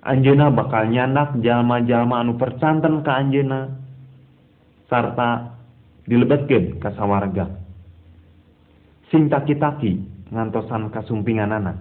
Anjeuna 0.00 0.48
bakal 0.48 0.88
nyandak 0.88 1.36
jalma-jalma 1.44 2.24
anu 2.24 2.40
percanten 2.40 3.04
ka 3.04 3.20
anjeuna 3.20 3.68
sarta 4.88 5.52
dilebetkeun 6.08 6.80
ka 6.80 6.96
sawarga. 6.96 7.52
Sing 9.12 9.28
taki-taki 9.28 10.00
ngantosan 10.32 10.88
kasumpingan 10.88 11.52
anak 11.52 11.76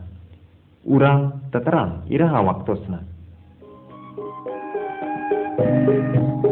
urang 0.83 1.47
teterang 1.47 2.03
iraha 2.11 2.43
waktosna. 2.43 2.99
Thank 5.53 6.15
you. 6.15 6.42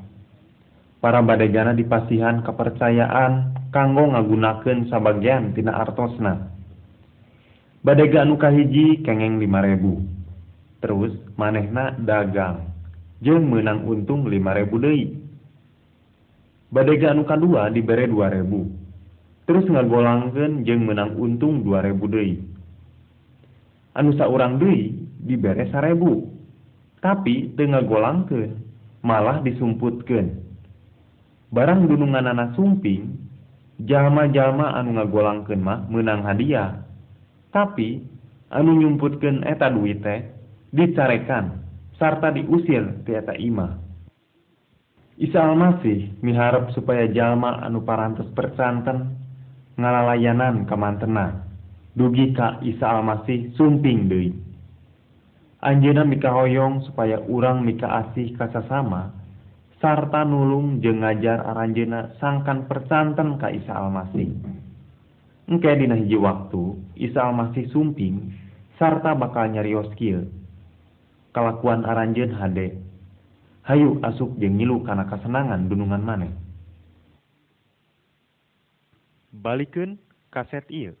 para 0.97 1.21
badegana 1.21 1.77
dipasihan 1.77 2.41
kepercayaan 2.41 3.53
kanggo 3.69 4.09
ngagunakeun 4.09 4.89
sabagian 4.89 5.53
tina 5.53 5.77
artosna. 5.77 6.49
Badega 7.85 8.25
anu 8.25 8.35
kahiji 8.41 9.05
kengeng 9.05 9.37
5000 9.39 10.81
terus 10.81 11.13
manehna 11.37 11.93
dagang 12.01 12.73
jeung 13.21 13.47
menang 13.47 13.85
untung 13.85 14.25
5000 14.25 14.83
deui. 14.83 15.03
Badega 16.73 17.13
anu 17.13 17.23
kadua 17.23 17.69
dibere 17.69 18.09
2000 18.09 19.47
terus 19.47 19.65
ngagolangkeun 19.69 20.65
jeung 20.65 20.83
menang 20.83 21.13
untung 21.15 21.61
2000 21.61 22.13
deui. 22.13 22.41
Anu 23.93 24.17
saurang 24.17 24.57
deui 24.57 24.97
dibere 25.21 25.69
1000 25.69 26.97
tapi 26.97 27.53
teu 27.53 27.69
ngagolangkeun 27.69 28.57
malah 29.05 29.45
disumputkeun. 29.45 30.46
barang 31.51 31.87
gunungan 31.87 32.27
anak 32.27 32.55
sumping 32.59 33.15
jalma-jalma 33.83 34.73
anu 34.75 34.97
ngagolangkeun 34.97 35.61
mah 35.61 35.85
menang 35.87 36.25
hadiah. 36.25 36.81
Tapi 37.53 38.01
anu 38.51 38.75
nyumputkeun 38.77 39.45
eta 39.45 39.69
duit 39.71 40.01
teh 40.03 40.25
dicarekan 40.73 41.63
sarta 41.95 42.33
diusir 42.33 43.05
tieta 43.05 43.37
Imah. 43.37 43.79
Isa 45.17 45.41
Almasih 45.41 46.21
miharap 46.21 46.69
supaya 46.77 47.09
jalma 47.09 47.57
anu 47.65 47.81
parantos 47.81 48.29
percanten 48.37 49.17
ngalalayanan 49.77 50.69
kamantena 50.69 51.41
dugi 51.97 52.37
ka 52.37 52.61
Isa 52.61 52.85
Almasih 52.85 53.57
sumping 53.57 54.05
deui. 54.05 54.29
Anjeunna 55.57 56.05
mikahoyong 56.05 56.85
supaya 56.85 57.17
urang 57.25 57.65
mika 57.65 57.89
asih 57.89 58.37
kasasama 58.37 59.09
sarta 59.77 60.25
nulung 60.25 60.81
jeung 60.81 61.05
ngajar 61.05 61.45
aranjeuna 61.45 62.17
sangkan 62.17 62.65
percanten 62.65 63.37
ka 63.37 63.53
Isa 63.53 63.73
Almasih. 63.77 64.33
Engke 65.47 65.71
dina 65.79 65.95
hiji 65.95 66.17
waktu 66.17 66.75
Isa 66.97 67.23
Almasih 67.23 67.69
sumping 67.69 68.33
sarta 68.81 69.13
bakal 69.13 69.53
nyarios 69.53 69.89
kieu. 69.95 70.25
Kalakuan 71.31 71.85
aranjeun 71.85 72.33
hade. 72.33 72.81
Hayu 73.67 74.01
asup 74.01 74.33
jeung 74.41 74.57
ngilu 74.57 74.81
kana 74.81 75.05
kasenangan 75.05 75.69
dunungan 75.69 76.01
maneh. 76.01 76.33
Balikeun 79.29 80.01
kaset 80.33 80.65
ieu. 80.73 80.97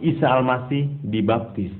Isa 0.00 0.26
Almasih 0.28 0.88
dibaptis. 1.04 1.72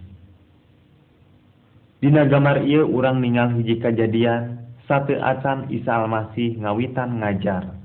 Dina 2.01 2.25
gambar 2.25 2.65
ia 2.65 2.81
urang 2.85 3.21
ningal 3.21 3.53
hiji 3.61 3.77
kejadian 3.77 4.61
satu 4.89 5.17
acan 5.21 5.69
Isa 5.69 6.01
Almasih 6.01 6.57
ngawitan 6.61 7.21
ngajar. 7.21 7.77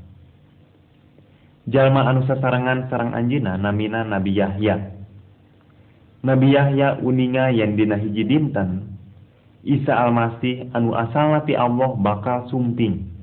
Jalma 1.66 2.06
anu 2.08 2.24
sasarangan 2.30 2.88
sarang 2.88 3.12
anjina 3.18 3.58
namina 3.58 4.06
Nabi 4.06 4.38
Yahya. 4.38 4.96
Nabi 6.22 6.54
Yahya 6.54 7.02
uninga 7.02 7.50
yang 7.52 7.74
dina 7.76 7.98
hiji 7.98 8.24
dinten 8.24 8.96
Isa 9.66 9.98
Almasih 9.98 10.70
anu 10.78 10.94
asal 10.94 11.42
ti 11.50 11.58
Allah 11.58 11.98
bakal 11.98 12.46
sumping 12.54 13.16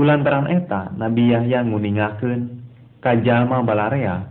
kulantaran 0.00 0.48
eta 0.48 0.90
Nabi 0.96 1.28
Yahya 1.28 1.60
nguningakeun 1.60 2.40
ka 3.04 3.20
jalma 3.20 3.60
balarea 3.60 4.26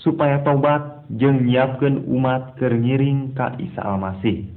supaya 0.00 0.40
tobat 0.46 1.04
jeung 1.12 1.44
nyiapkeun 1.44 2.08
umat 2.08 2.56
keur 2.56 2.72
ngiring 2.72 3.36
ka 3.36 3.52
Isa 3.60 3.84
Almasih. 3.84 4.48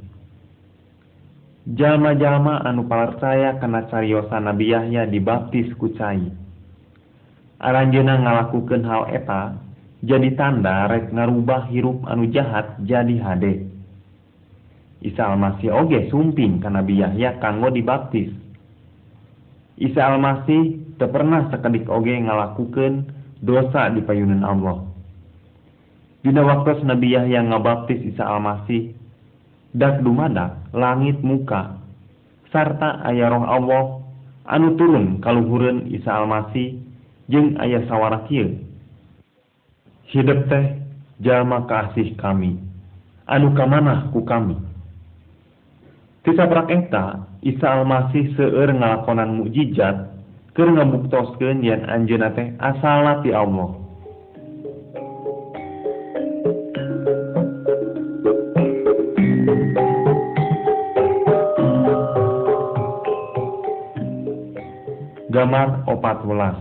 Jalma-jalma 1.65 2.61
anu 2.61 2.85
palarcaya 2.85 3.57
kana 3.57 3.89
cariosa 3.89 4.37
Nabi 4.37 4.69
Yahya 4.69 5.09
dibaptis 5.09 5.73
ku 5.81 5.89
cai. 5.97 6.21
Aranjeuna 7.57 8.21
ngalakukeun 8.21 8.85
hal 8.85 9.09
eta 9.09 9.57
jadi 10.05 10.37
tanda 10.37 10.85
rek 10.85 11.09
ngarubah 11.09 11.65
hirup 11.73 12.05
anu 12.05 12.29
jahat 12.29 12.77
jadi 12.85 13.17
hade. 13.17 13.65
Isa 15.01 15.25
Almasih 15.25 15.73
oge 15.73 16.05
sumping 16.13 16.61
ka 16.61 16.69
Nabi 16.69 17.01
Yahya 17.01 17.41
kanggo 17.41 17.73
dibaptis. 17.73 18.29
Isa 19.81 20.05
Almasih 20.05 20.95
teu 21.01 21.09
pernah 21.09 21.49
sakedik 21.49 21.89
oge 21.89 22.13
ngalakukeun 22.13 23.09
dosa 23.41 23.89
di 23.89 24.05
payunan 24.05 24.45
Allah. 24.45 24.84
Dina 26.25 26.41
waktu 26.41 26.81
Nabi 26.81 27.13
yang 27.13 27.53
ngabaptis 27.53 28.01
Isa 28.01 28.25
Almasih, 28.25 28.97
dak 29.77 30.01
dumada 30.01 30.57
langit 30.73 31.21
muka, 31.21 31.77
sarta 32.49 32.97
ayah 33.05 33.29
roh 33.29 33.45
Allah 33.45 34.01
anu 34.49 34.73
turun 34.73 35.21
kaluhureun 35.21 35.85
Isa 35.93 36.09
Almasih 36.17 36.81
jeung 37.29 37.53
ayah 37.61 37.85
sawara 37.85 38.25
kieu. 38.25 38.57
Hidup 40.09 40.49
teh 40.49 40.81
jalma 41.21 41.69
kasih 41.69 42.17
kami, 42.17 42.57
anu 43.29 43.53
kamanah 43.53 44.09
ku 44.09 44.25
kami. 44.25 44.57
Tisabrak 46.25 46.73
eta, 46.73 47.21
Isa 47.45 47.69
Almasih 47.69 48.33
seueur 48.33 48.73
ngalakonan 48.73 49.45
mukjizat 49.45 50.09
keur 50.57 50.73
ngabuktoskeun 50.73 51.61
yen 51.61 51.85
anjeunna 51.85 52.33
teh 52.33 52.49
asalna 52.57 53.21
ti 53.21 53.29
Allah. 53.29 53.84
Gambar 65.35 65.83
opat 65.91 66.23
welas. 66.23 66.55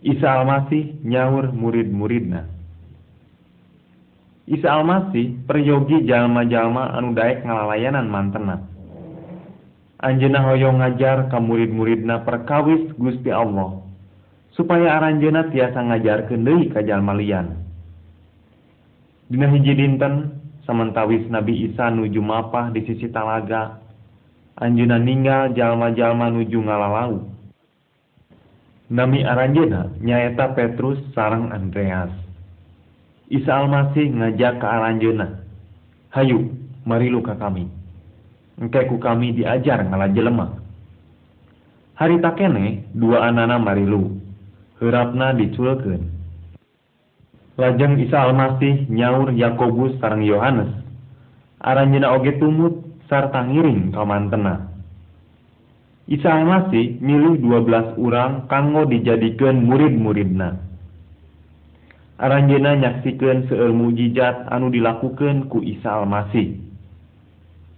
Isa 0.00 0.40
Almasih 0.40 1.04
nyaur 1.04 1.52
murid-muridna. 1.52 2.48
Isa 4.48 4.72
Almasih 4.72 5.36
peryogi 5.44 6.00
jalma-jalma 6.08 6.96
anu 6.96 7.12
daek 7.12 7.44
ngalalayanan 7.44 8.08
mantena. 8.08 8.56
Anjeunna 10.00 10.40
hoyong 10.48 10.80
ngajar 10.80 11.28
ka 11.28 11.36
murid-muridna 11.44 12.24
perkawis 12.24 12.88
Gusti 12.96 13.28
Allah 13.28 13.84
supaya 14.56 14.96
aranjeunna 14.96 15.52
tiasa 15.52 15.76
ngajarkeun 15.76 16.48
deui 16.48 16.72
ka 16.72 16.80
jalma 16.80 17.12
lian 17.14 17.56
Dina 19.28 19.48
hiji 19.48 19.72
dinten 19.76 20.40
samantawis 20.64 21.24
Nabi 21.28 21.70
Isa 21.70 21.88
nuju 21.88 22.18
mapah 22.18 22.72
di 22.74 22.82
sisi 22.82 23.12
talaga 23.12 23.76
anjeunna 24.58 24.98
ninggal 24.98 25.54
jalma-jalma 25.54 26.28
nuju 26.34 26.58
ngalalau 26.58 27.31
Nami 28.92 29.24
aranjeunna 29.24 30.04
nyaeta 30.04 30.52
Petrus 30.52 31.00
sarang 31.16 31.48
Andreas. 31.48 32.12
Isa 33.32 33.64
Almasih 33.64 34.12
ngajak 34.12 34.60
ke 34.60 34.66
aranjeunna. 34.68 35.40
Hayu, 36.12 36.52
mari 36.84 37.08
luka 37.08 37.32
kami. 37.40 37.72
Engke 38.60 38.84
ku 38.92 39.00
kami 39.00 39.32
diajar 39.32 39.80
ngalah 39.88 40.12
jelema. 40.12 40.60
Hari 41.96 42.20
takene 42.20 42.84
dua 42.92 43.32
anana 43.32 43.56
marilu. 43.56 44.12
Heurapna 44.76 45.32
diculkeun. 45.40 46.12
Lajeng 47.56 47.96
Isa 47.96 48.28
Almasih 48.28 48.92
nyaur 48.92 49.32
Yakobus 49.32 49.96
sarang 50.04 50.20
Yohanes. 50.20 50.68
Aranjeunna 51.64 52.12
oge 52.12 52.36
tumut 52.36 52.76
sarta 53.08 53.40
ngiring 53.40 53.96
ka 53.96 54.04
mantena. 54.04 54.71
Isa 56.12 56.44
masih 56.44 57.00
milu 57.00 57.40
12 57.40 57.96
urang 57.96 58.44
kanggo 58.44 58.84
dijadikan 58.84 59.64
murid-muridna. 59.64 60.60
Aranjena 62.20 62.76
nyaksikan 62.76 63.48
seueur 63.48 63.72
mujizat 63.72 64.44
anu 64.52 64.68
dilakukan 64.68 65.48
ku 65.48 65.64
Isa 65.64 66.04
Almasih. 66.04 66.60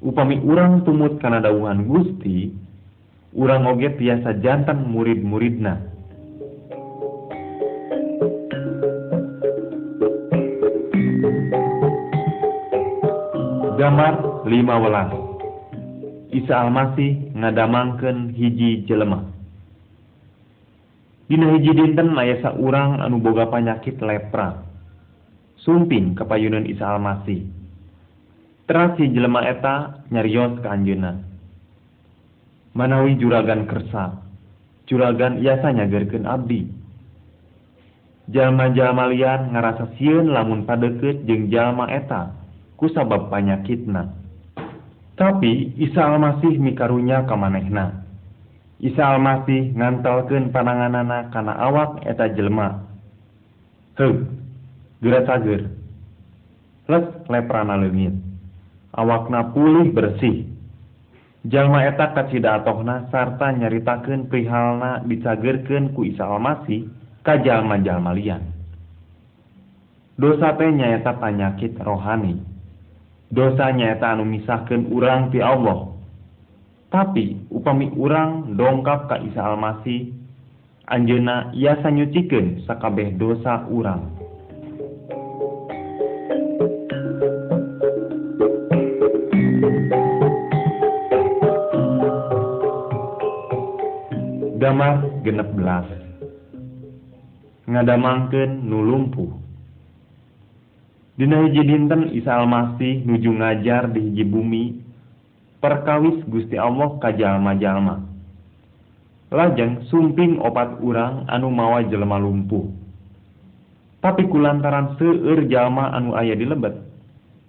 Upami 0.03 0.42
urang 0.42 0.83
tumut 0.83 1.23
kana 1.23 1.38
dawuhan 1.38 1.87
Gusti, 1.87 2.51
urang 3.38 3.70
oge 3.70 3.94
tiasa 4.03 4.35
jantan 4.42 4.83
murid-muridna. 4.90 5.94
Gambar 13.79 14.42
15 14.42 15.34
Isa 16.35 16.66
Almasih 16.66 17.31
ngadamangken 17.38 18.35
hiji 18.35 18.83
jelemah. 18.90 19.23
Dina 21.31 21.55
hiji 21.55 21.73
dinten 21.73 22.12
layasa 22.12 22.53
urang 22.59 22.99
anu 22.99 23.23
boga 23.23 23.47
panyakit 23.49 24.03
lepra. 24.03 24.66
Sumping 25.62 26.18
kapayunan 26.18 26.66
Isa 26.66 26.85
Almasih. 26.90 27.47
Terasi 28.66 29.14
jelema 29.14 29.47
eta 29.47 30.05
nyarios 30.11 30.59
ke 30.59 30.68
anjeunna. 30.68 31.23
Manawi 32.75 33.14
juragan 33.16 33.70
kersa. 33.70 34.18
Juragan 34.90 35.38
iasa 35.40 35.70
nyagerkeun 35.70 36.27
abdi. 36.27 36.66
Jalma-jalma 38.29 39.09
lian 39.12 39.53
ngarasa 39.53 39.94
sieun 40.01 40.33
lamun 40.33 40.66
padeukeut 40.66 41.29
jeung 41.29 41.53
jalma 41.53 41.92
eta 41.92 42.35
ku 42.75 42.88
sabab 42.90 43.31
panyakitna. 43.31 44.24
tapi 45.14 45.74
Isa 45.79 46.03
Almasih 46.03 46.59
mikarunya 46.59 47.22
kamanehna. 47.27 48.03
Isa 48.83 49.14
Almasih 49.14 49.74
ngantalkan 49.79 50.50
pananganana 50.50 51.31
karena 51.31 51.55
awak 51.57 52.03
eta 52.03 52.27
jelma 52.35 52.83
he 53.94 54.07
gera 54.98 55.22
cager 55.22 55.70
les 56.90 57.07
leprana 57.31 57.79
leungit. 57.79 58.14
Awakna 58.94 59.50
pulih 59.50 59.90
bersih. 59.90 60.46
Jalma 61.44 61.85
eta 61.85 62.14
kacida 62.14 62.62
atohna 62.62 63.11
sarta 63.11 63.53
nyaritakeun 63.53 64.31
prihalna 64.31 65.05
dicagerkeun 65.05 65.92
ku 65.92 66.07
Isa 66.07 66.24
Almasih 66.24 66.88
ka 67.27 67.40
jalma-jalma 67.40 68.16
lian. 68.16 68.42
Dosa 70.14 70.55
teh 70.55 70.70
nyaeta 70.70 71.18
panyakit 71.18 71.74
rohani. 71.83 72.54
dosa 73.33 73.73
nyaeta 73.73 74.13
anu 74.13 74.27
misahkan 74.27 74.89
urang 74.91 75.31
ti 75.33 75.41
Allah. 75.41 75.93
Tapi 76.93 77.51
upami 77.51 77.91
urang 77.95 78.55
dongkap 78.55 79.11
ka 79.11 79.17
Isa 79.19 79.43
Almasih 79.43 80.15
Anjena 80.85 81.49
iasa 81.57 81.89
nyuciken 81.89 82.61
sakabeh 82.69 83.17
dosa 83.17 83.65
urang. 83.73 84.05
Damar 94.61 95.09
genep 95.25 95.49
belas. 95.57 95.89
Ngadamangken 97.65 98.69
nulumpuh 98.69 99.44
Dina 101.14 101.46
hiji 101.46 101.62
dinten 101.62 102.11
Isa 102.11 102.35
Almasih 102.35 103.07
nuju 103.07 103.31
ngajar 103.38 103.90
di 103.94 104.11
hiji 104.11 104.24
bumi 104.27 104.83
perkawis 105.62 106.20
Gusti 106.27 106.59
Allah 106.59 106.98
ka 106.98 107.14
jalma-jalma. 107.14 108.12
lajeng 109.35 109.83
sumping 109.90 110.38
opat 110.38 110.79
urang 110.79 111.27
anu 111.27 111.50
mawa 111.50 111.83
jelema 111.87 112.22
lumpuh. 112.22 112.70
Tapi 113.98 114.31
kulantaran 114.31 114.94
seueur 114.94 115.48
jalma 115.50 115.90
anu 115.90 116.14
aya 116.14 116.38
di 116.38 116.46
lebet 116.46 116.77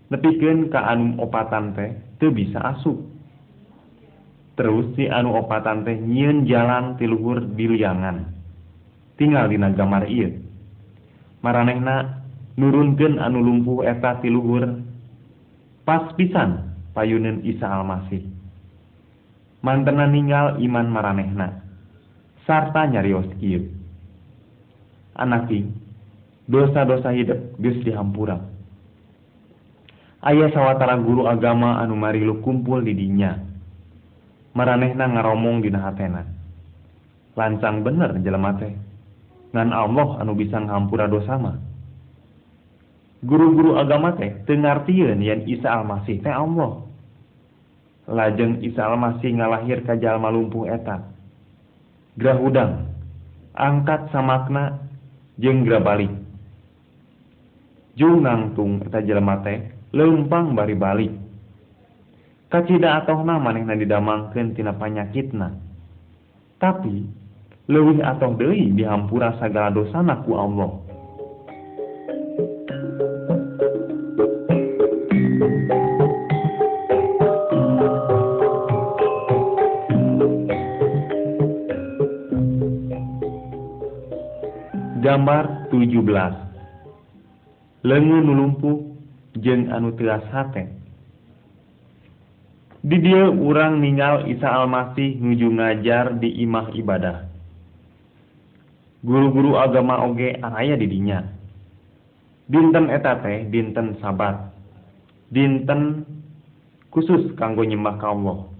nepikeun 0.09 0.73
ka 0.73 0.81
anu 0.81 1.17
opatan 1.21 1.77
teh 1.77 1.93
teu 2.17 2.33
bisa 2.33 2.57
asup. 2.61 2.97
Terus 4.57 4.97
si 4.97 5.05
anu 5.05 5.37
opatan 5.37 5.85
teh 5.85 5.93
nyieun 5.93 6.49
jalan 6.49 6.97
tiluhur 6.97 7.43
diliangan 7.53 8.35
tinggal 9.15 9.47
di 9.47 9.57
nagamar 9.59 10.03
iya 10.07 10.31
maranehna 11.39 12.24
nurunken 12.55 13.19
anu 13.19 13.43
lumpuh 13.43 13.83
eta 13.83 14.19
tiluhur 14.23 14.81
pas 15.83 16.11
pisan 16.15 16.75
payunun 16.95 17.43
Isa 17.43 17.67
Almasih. 17.67 18.23
Mantena 19.61 20.05
ninggal 20.05 20.61
iman 20.61 20.87
maranehna 20.89 21.61
sarta 22.45 22.85
nyarios 22.85 23.25
kieu 23.41 23.65
anaki 25.17 25.65
dosa-dosa 26.45 27.09
hidup 27.17 27.57
geus 27.57 27.81
dihampura 27.81 28.37
ayah 30.25 30.49
sawatara 30.49 30.97
guru 30.97 31.29
agama 31.29 31.77
anu 31.79 31.93
marilu 31.93 32.41
kumpul 32.41 32.81
di 32.81 32.97
dinya. 32.97 33.37
Maranehna 34.55 35.11
ngaromong 35.11 35.61
dina 35.61 35.83
hatena. 35.83 36.23
Lancang 37.35 37.83
bener 37.83 38.15
jelema 38.23 38.55
teh. 38.55 38.71
Ngan 39.51 39.69
Allah 39.75 40.23
anu 40.23 40.33
bisa 40.33 40.57
ngampura 40.59 41.11
dosa 41.11 41.35
mah. 41.35 41.59
guru-guru 43.25 43.75
agama 43.75 44.13
teh 44.13 44.31
tengartian 44.45 45.19
yang 45.19 45.41
Isa 45.49 45.67
Almasih 45.67 46.21
teh 46.21 46.31
Allah. 46.31 46.85
Lajeng 48.05 48.61
Isa 48.61 48.85
Almasih 48.85 49.33
ngalahir 49.33 49.81
kajal 49.81 50.21
jalma 50.21 50.29
lumpuh 50.29 50.69
Grah 50.69 51.01
grahudang 52.15 52.85
angkat 53.57 54.13
samakna 54.13 54.77
jeng 55.41 55.65
grabalik 55.65 56.13
Jung 57.95 58.27
nangtung 58.27 58.83
eta 58.83 58.99
jalma 59.01 59.39
teh 59.39 59.71
lempang 59.95 60.51
bari 60.51 60.75
balik. 60.75 61.13
Kacida 62.51 62.99
atau 62.99 63.23
nama 63.23 63.39
manehna 63.39 63.73
didamangkeun 63.79 64.51
tina 64.51 64.75
panyakitna. 64.75 65.55
Tapi 66.59 67.07
leuwih 67.71 68.03
atau 68.03 68.35
deui 68.35 68.75
dihampura 68.75 69.39
segala 69.39 69.71
dosana 69.71 70.19
ku 70.27 70.35
Allah. 70.35 70.84
gambar 85.15 85.71
17 85.71 87.87
lengu 87.87 88.19
nulumpuh 88.19 88.99
jeung 89.39 89.71
anu 89.71 89.95
tilas 89.95 90.27
hate 90.27 90.67
di 92.83 92.99
dia 92.99 93.31
urang 93.31 93.79
ningal 93.79 94.27
Isa 94.27 94.43
Almasih 94.43 95.15
nuju 95.23 95.55
ngajar 95.55 96.19
di 96.19 96.43
imah 96.45 96.69
ibadah. 96.75 97.31
Guru-guru 99.01 99.55
agama 99.55 100.03
oge 100.03 100.35
aya 100.37 100.75
didinya 100.75 101.23
dinten 102.51 102.91
eta 102.91 103.23
teh 103.23 103.47
dinten 103.47 103.95
sabat. 104.03 104.51
Dinten 105.31 106.03
khusus 106.91 107.31
kanggo 107.39 107.63
nyembah 107.63 107.95
ka 108.03 108.11
Allah 108.11 108.51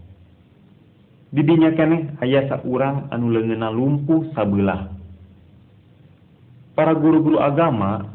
didinya 1.36 1.76
keneh 1.76 2.16
aya 2.24 2.48
saurang 2.48 3.12
anu 3.12 3.28
leungeunna 3.28 3.76
lumpuh 3.76 4.32
sabelah. 4.32 4.95
para 6.76 6.92
guru-guru 6.92 7.40
agama 7.40 8.12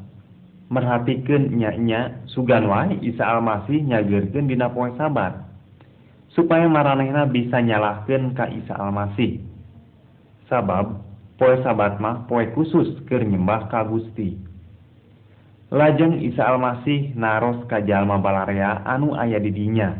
merhatikan 0.70 1.50
nyanya 1.50 2.22
sugan 2.30 2.68
wae 2.68 3.00
Isa 3.02 3.26
Almasih 3.26 3.82
nyagerken 3.82 4.46
dina 4.46 4.70
poe 4.70 4.92
sabat. 4.94 5.34
Supaya 6.30 6.70
maranehna 6.70 7.26
bisa 7.26 7.58
nyalahkan 7.58 8.38
ka 8.38 8.46
Isa 8.54 8.78
Almasih. 8.78 9.42
Sabab 10.46 11.02
poe 11.40 11.58
sabat 11.66 11.98
mah 11.98 12.28
poe 12.30 12.46
khusus 12.54 13.02
keur 13.10 13.26
nyembah 13.26 13.66
ka 13.66 13.82
Gusti. 13.88 14.38
Lajeng 15.74 16.22
Isa 16.22 16.46
Almasih 16.46 17.18
naros 17.18 17.66
ka 17.66 17.82
jalma 17.82 18.22
balarea 18.22 18.86
anu 18.86 19.18
aya 19.18 19.42
di 19.42 19.50
dinya. 19.50 19.90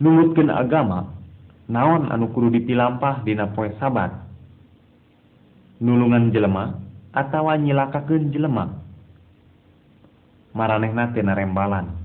Nurutkeun 0.00 0.50
agama 0.50 1.06
naon 1.70 2.10
anu 2.10 2.32
kudu 2.34 2.50
dipilampah 2.50 3.22
dina 3.22 3.46
poe 3.54 3.70
sabat? 3.78 4.29
nulungan 5.80 6.30
jelema 6.30 6.76
atawa 7.10 7.56
nyilakakeun 7.56 8.30
jelema. 8.30 8.68
Maranehna 10.52 11.14
tina 11.16 11.32
rembalan 11.34 12.00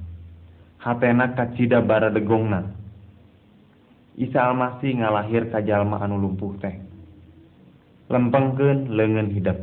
hatena 0.79 1.35
kacida 1.35 1.81
bara 1.83 2.13
degongna. 2.13 2.71
Isa 4.15 4.47
Almasih 4.47 5.01
ngalahir 5.01 5.51
ka 5.51 5.59
jalma 5.59 5.99
anu 5.99 6.15
lumpuh 6.15 6.55
teh. 6.63 6.77
Lempengkeun 8.07 8.95
leungeun 8.95 9.33
hidep. 9.35 9.59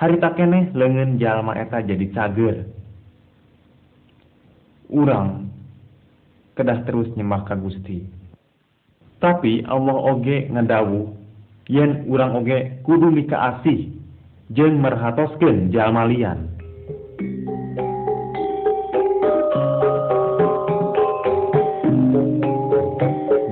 Harita 0.00 0.32
keneh 0.32 0.72
leungeun 0.72 1.20
jalma 1.20 1.58
eta 1.58 1.84
jadi 1.84 2.08
cager. 2.14 2.56
Urang 4.88 5.50
kedah 6.56 6.88
terus 6.88 7.10
nyembah 7.18 7.44
ka 7.44 7.58
Gusti. 7.58 8.00
Tapi 9.20 9.66
Allah 9.66 9.98
oge 9.98 10.48
ngedawuh 10.48 11.21
yen 11.68 12.06
urang 12.10 12.38
oge 12.40 12.82
kudu 12.82 13.10
mika 13.10 13.36
asih 13.54 13.90
jeung 14.50 14.80
merhatoskeun 14.80 15.70
jalma 15.70 16.06
lian 16.08 16.48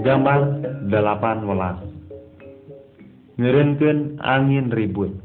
gambar 0.03 0.61
18 0.91 1.91
ngerenkeun 3.41 4.21
angin 4.21 4.69
ribut. 4.69 5.17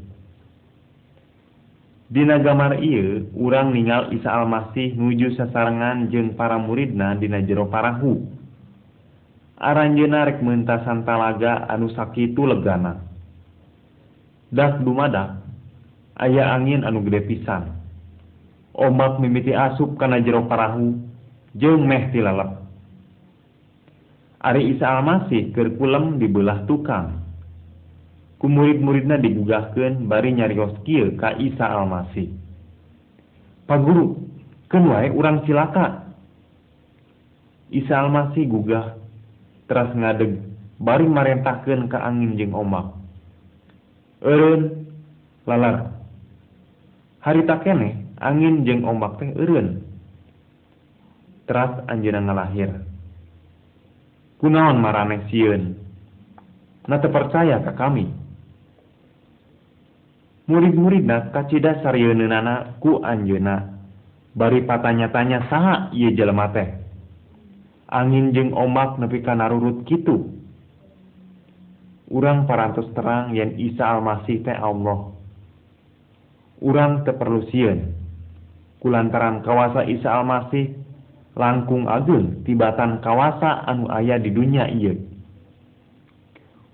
Dina 2.05 2.39
gambar 2.39 2.79
ieu 2.79 3.27
urang 3.35 3.75
ningal 3.75 4.13
Isa 4.15 4.31
Almasih 4.31 4.95
nuju 4.95 5.35
sasarangan 5.35 6.07
jeung 6.13 6.37
para 6.39 6.55
muridna 6.55 7.17
dina 7.19 7.43
jero 7.43 7.67
parahu. 7.67 8.23
Aranjeuna 9.55 10.27
rek 10.27 10.43
mentasan 10.43 11.07
talaga 11.07 11.63
anu 11.71 11.87
sakitu 11.95 12.43
legana. 12.43 12.99
Dak 14.51 14.83
dumadak 14.83 15.39
aya 16.19 16.51
angin 16.51 16.83
anu 16.83 16.99
gede 17.07 17.23
pisan. 17.23 17.71
Ombak 18.75 19.23
mimiti 19.23 19.55
asup 19.55 19.95
kana 19.95 20.19
jero 20.19 20.43
parahu 20.51 20.99
jeung 21.55 21.87
meh 21.87 22.11
tilalep. 22.11 22.59
Ari 24.43 24.75
Isa 24.75 24.99
Almasih 24.99 25.55
keur 25.55 25.71
kulem 25.79 26.19
di 26.19 26.27
belah 26.27 26.67
tukang. 26.67 27.23
Ku 28.35 28.51
murid-muridna 28.51 29.15
digugahkeun 29.23 30.11
bari 30.11 30.35
nyarios 30.35 30.75
kieu 30.83 31.15
ka 31.15 31.39
Isa 31.39 31.63
Almasih. 31.63 32.27
Paguru, 33.65 34.19
keun 34.67 34.91
wae 34.91 35.07
urang 35.15 35.47
cilaka. 35.47 36.11
Isa 37.71 38.03
Almasih 38.03 38.45
gugah 38.51 39.04
teras 39.65 39.91
ngadeg 39.93 40.41
bari 40.77 41.07
marentahkeun 41.07 41.89
ka 41.89 42.03
angin 42.03 42.37
jeung 42.37 42.53
ombak. 42.53 42.93
Eureun 44.21 44.85
lalar. 45.45 45.93
Harita 47.25 47.61
kene 47.65 48.05
angin 48.21 48.65
jeung 48.65 48.85
ombak 48.85 49.17
teh 49.21 49.33
eureun. 49.33 49.81
Teras 51.49 51.81
anjeunna 51.89 52.21
ngalahir. 52.25 52.71
Kunaon 54.41 54.77
maraneh 54.81 55.25
sieun? 55.29 55.77
Na 56.85 57.01
percaya 57.01 57.61
ka 57.65 57.73
kami. 57.73 58.09
Murid-muridna 60.45 61.33
kacida 61.33 61.81
saryeunana 61.81 62.77
ku 62.77 63.01
anjeunna. 63.01 63.73
Bari 64.35 64.67
patanya-tanya 64.67 65.47
saha 65.49 65.89
ieu 65.95 66.13
jelema 66.13 66.51
teh. 66.53 66.84
angin 67.89 68.33
jeung 68.33 68.51
ombak 68.53 68.97
nepi 69.01 69.21
ka 69.21 69.33
narurut 69.37 69.85
kitu. 69.85 70.31
Urang 72.09 72.45
parantos 72.45 72.89
terang 72.93 73.33
yen 73.33 73.57
Isa 73.57 73.97
Almasih 73.97 74.45
teh 74.45 74.53
Allah. 74.53 75.09
Urang 76.61 77.01
teu 77.01 77.17
perlu 77.17 77.43
sieun. 77.49 78.05
kulantaran 78.85 79.41
kawasa 79.41 79.81
Isa 79.89 80.13
Almasih 80.13 80.77
langkung 81.33 81.89
agung 81.89 82.45
tibatan 82.45 83.01
kawasa 83.01 83.65
anu 83.65 83.89
aya 83.89 84.21
di 84.21 84.29
dunia 84.29 84.69
ieu. 84.69 84.93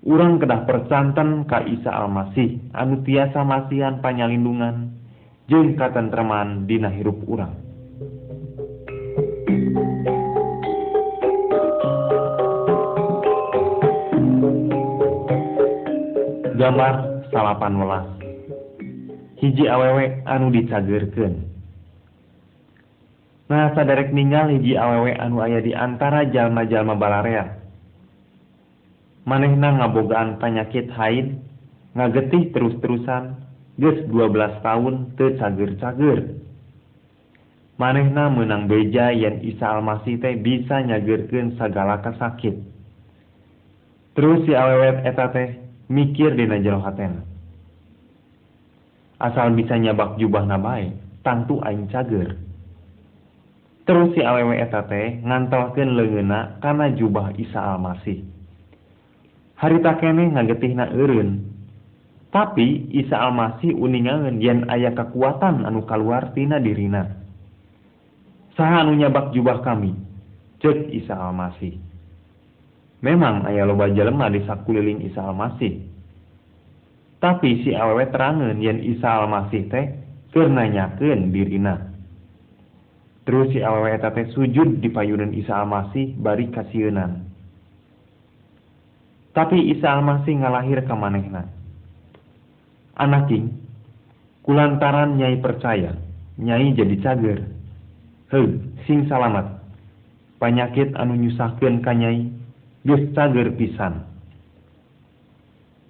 Urang 0.04 0.36
kedah 0.36 0.68
percanten 0.68 1.48
ka 1.48 1.64
Isa 1.64 1.88
Almasih 1.88 2.60
anu 2.76 3.00
tiasa 3.00 3.40
masihan 3.48 4.04
panyalindungan 4.04 4.92
jeung 5.48 5.72
katentreman 5.72 6.68
dina 6.68 6.92
hirup 6.92 7.16
urang. 7.24 7.71
gambar 16.62 17.26
salapan 17.34 17.74
welas. 17.74 18.06
Hiji 19.42 19.66
awewek 19.66 20.22
anu 20.22 20.54
dicagerken 20.54 21.50
nah 23.52 23.68
sadarek 23.76 24.14
ninggal 24.16 24.48
hiji 24.48 24.80
awewek 24.80 25.18
anu 25.20 25.44
aya 25.44 25.60
di 25.60 25.76
antara 25.76 26.24
jalma-jalma 26.24 26.96
balarea 26.96 27.58
manehna 29.28 29.76
ngabogaan 29.76 30.40
panyakit 30.40 30.88
haid 30.88 31.36
ngagetih 31.92 32.48
terus-terusan 32.56 33.36
ges 33.76 34.08
12 34.08 34.64
tahun 34.64 34.94
tecager-cager 35.20 36.40
manehna 37.76 38.32
menang 38.32 38.72
beja 38.72 39.12
yen 39.12 39.44
Isa 39.44 39.68
Almasih 39.76 40.16
teh 40.16 40.38
bisa 40.40 40.80
nyagerkeun 40.80 41.58
sagala 41.58 41.98
kasakit. 42.00 42.56
Terus 44.16 44.44
si 44.48 44.56
awewet 44.56 45.02
eta 45.02 45.28
teh 45.28 45.61
mikir 45.92 46.32
dina 46.32 46.56
jero 46.56 46.80
hatena 46.80 47.28
asal 49.22 49.54
bisa 49.54 49.78
nyabak 49.78 50.18
jubah 50.18 50.42
nabae 50.42 50.90
tangtu 51.22 51.62
aing 51.62 51.86
cager. 51.88 52.34
Terus 53.86 54.14
si 54.14 54.22
awewe 54.22 54.58
eta 54.58 54.86
teh 54.90 55.22
ngantolkeun 55.22 55.94
leungeuna 55.94 56.58
kana 56.58 56.90
jubah 56.94 57.34
Isa 57.38 57.58
Almasih. 57.58 58.22
Harita 59.58 59.98
keneh 59.98 60.34
ngagetihna 60.34 60.90
eureun. 60.90 61.50
Tapi 62.34 62.90
Isa 62.94 63.18
Almasih 63.18 63.74
uningangeun 63.74 64.42
yen 64.42 64.60
aya 64.70 64.94
kekuatan 64.94 65.66
anu 65.66 65.86
kaluar 65.86 66.34
tina 66.34 66.58
dirina. 66.62 67.10
Saha 68.58 68.86
anu 68.86 68.98
nyabak 68.98 69.34
jubah 69.34 69.62
kami? 69.66 69.94
Cek 70.62 70.90
Isa 70.94 71.14
Almasih. 71.18 71.78
Memang 73.02 73.44
aya 73.44 73.66
loba 73.66 73.90
jelema 73.90 74.30
di 74.30 74.40
sakuliling 74.46 75.02
Isa 75.04 75.20
Almasih. 75.20 75.90
Tapi 77.22 77.62
si 77.62 77.70
awewe 77.74 78.06
terangen 78.10 78.58
yen 78.62 78.82
Isa 78.82 79.22
Almasih 79.22 79.68
teh 79.70 79.86
keur 80.30 80.48
nanyakeun 80.48 81.30
dirina. 81.34 81.92
Terus 83.22 83.54
si 83.54 83.62
awewe 83.62 83.94
eta 83.94 84.10
teh 84.10 84.30
sujud 84.34 84.80
di 84.80 84.88
payunan 84.90 85.34
Isa 85.34 85.62
Almasih 85.62 86.18
bari 86.18 86.50
kasieun 86.50 87.28
tapi 89.32 89.72
Isa 89.72 89.96
Almasih 89.96 90.44
ngalahir 90.44 90.84
ka 90.84 90.92
manehna. 90.92 91.48
Anak 93.00 93.32
king 93.32 93.48
kulantaran 94.44 95.16
nyai 95.16 95.40
percaya 95.40 95.96
nyai 96.36 96.76
jadi 96.76 96.96
cager. 97.00 97.40
Heuh 98.28 98.60
sing 98.84 99.08
salamat. 99.08 99.60
Panyakit 100.36 100.92
anu 101.00 101.16
nyusahkeun 101.16 101.80
ka 101.80 101.96
nyai 101.96 102.28
geus 102.82 103.02
cager 103.14 103.50
pisan. 103.58 104.06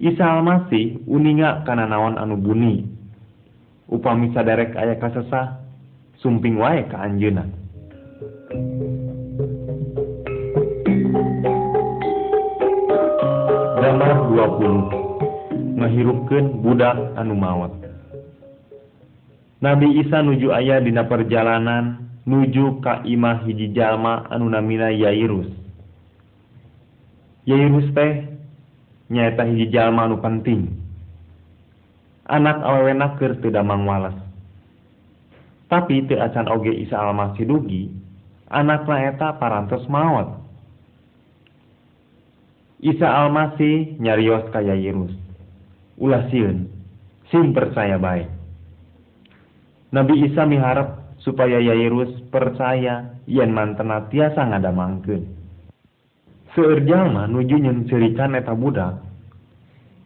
Isa 0.03 0.25
Almasih 0.27 1.05
uninga 1.07 1.63
kana 1.65 1.87
naon 1.87 2.19
anu 2.19 2.37
buni. 2.37 2.85
Upami 3.93 4.33
sadarek 4.33 4.73
aya 4.73 4.97
kasesah 4.97 5.63
sumping 6.23 6.57
wae 6.57 6.87
ka 6.87 7.03
anjeuna 7.03 7.45
Gambar 13.83 14.17
20 14.33 15.77
Ngehirupkeun 15.83 16.47
budak 16.63 16.97
anu 17.19 17.35
maot 17.35 17.75
Nabi 19.61 19.99
Isa 20.01 20.23
nuju 20.23 20.55
aya 20.55 20.79
dina 20.79 21.05
perjalanan 21.11 22.09
nuju 22.25 22.79
ka 22.81 23.03
imah 23.03 23.43
hiji 23.47 23.71
jalma 23.75 24.27
anu 24.31 24.51
namina 24.51 24.91
Yairus. 24.91 25.62
Yairus 27.43 27.91
teh 27.91 28.31
nyaeta 29.11 29.43
hiji 29.51 29.75
jalma 29.75 30.07
anu 30.07 30.23
penting. 30.23 30.79
Anak 32.31 32.63
awewena 32.63 33.19
keur 33.19 33.35
teu 33.43 33.51
damang 33.51 33.83
walas. 33.83 34.15
Tapi 35.67 36.07
teu 36.07 36.23
acan 36.23 36.47
oge 36.47 36.71
Isa 36.71 37.03
Almasih 37.03 37.51
dugi, 37.51 37.91
anakna 38.47 39.11
eta 39.11 39.35
parantos 39.43 39.83
maot. 39.91 40.39
Isa 42.79 43.11
Almasih 43.11 43.99
nyarios 43.99 44.47
ka 44.55 44.63
Yairus. 44.63 45.11
Ulah 45.99 46.31
sieun, 46.31 46.71
sim 47.35 47.51
percaya 47.51 47.99
baik. 47.99 48.31
Nabi 49.91 50.31
Isa 50.31 50.47
miharap 50.47 51.19
supaya 51.27 51.59
Yairus 51.59 52.11
percaya 52.31 53.19
yen 53.27 53.51
mantena 53.51 54.07
tiasa 54.07 54.47
ngadamangkeun. 54.47 55.42
Seueur 56.53 56.85
jalma 56.85 57.25
nuju 57.25 57.57
nyeuncerikan 57.57 58.37
eta 58.37 58.53
budak. 58.53 59.01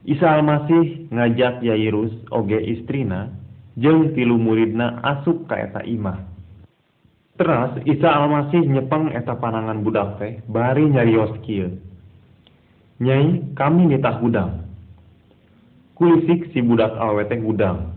Isa 0.07 0.39
Almasih 0.39 1.11
ngajak 1.11 1.59
Yairus 1.67 2.15
oge 2.31 2.63
istrina 2.63 3.35
jeung 3.75 4.15
tilu 4.15 4.39
muridna 4.39 5.03
asup 5.03 5.51
ka 5.51 5.59
eta 5.59 5.83
imah. 5.83 6.23
Teras 7.35 7.75
Isa 7.83 8.15
Almasih 8.15 8.63
nyepeng 8.63 9.11
eta 9.11 9.35
panangan 9.43 9.83
budak 9.83 10.23
teh 10.23 10.39
bari 10.47 10.87
nyarios 10.87 11.35
kieu. 11.43 11.75
Nyai, 13.03 13.53
kami 13.59 13.91
nitah 13.91 14.23
gudang. 14.23 14.71
Kulisik 15.99 16.49
si 16.55 16.63
budak 16.63 16.95
awewe 16.95 17.27
teh 17.27 17.43
gudang. 17.43 17.91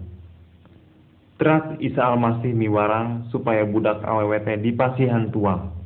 Teras 1.38 1.78
Isa 1.78 2.02
Almasih 2.02 2.52
miwarang 2.52 3.30
supaya 3.30 3.62
budak 3.64 4.02
awewe 4.02 4.42
dipasihan 4.58 5.30
tuang. 5.30 5.79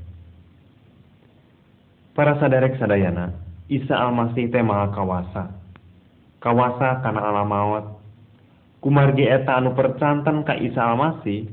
Para 2.13 2.37
sadarek 2.37 2.77
sadayana, 2.77 3.33
Isa 3.73 3.97
Almasih 3.97 4.45
teh 4.53 4.61
maha 4.61 4.93
kawasa. 4.93 5.49
Kawasa 6.45 7.01
kana 7.01 7.25
alam 7.25 7.49
maut. 7.49 7.85
Kumargi 8.85 9.25
eta 9.25 9.57
anu 9.57 9.73
percantan 9.73 10.45
ka 10.45 10.53
Isa 10.53 10.93
Almasih, 10.93 11.49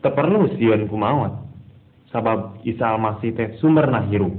teperlu 0.00 0.56
sieun 0.56 0.88
kumawat. 0.88 1.36
Sabab 2.08 2.64
Isa 2.64 2.96
Almasih 2.96 3.36
teh 3.36 3.60
sumberna 3.60 4.08
hirup. 4.08 4.32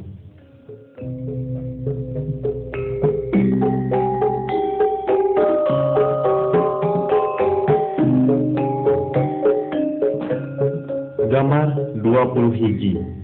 Gambar 11.29 12.01
20 12.01 12.57
hiji 12.57 13.18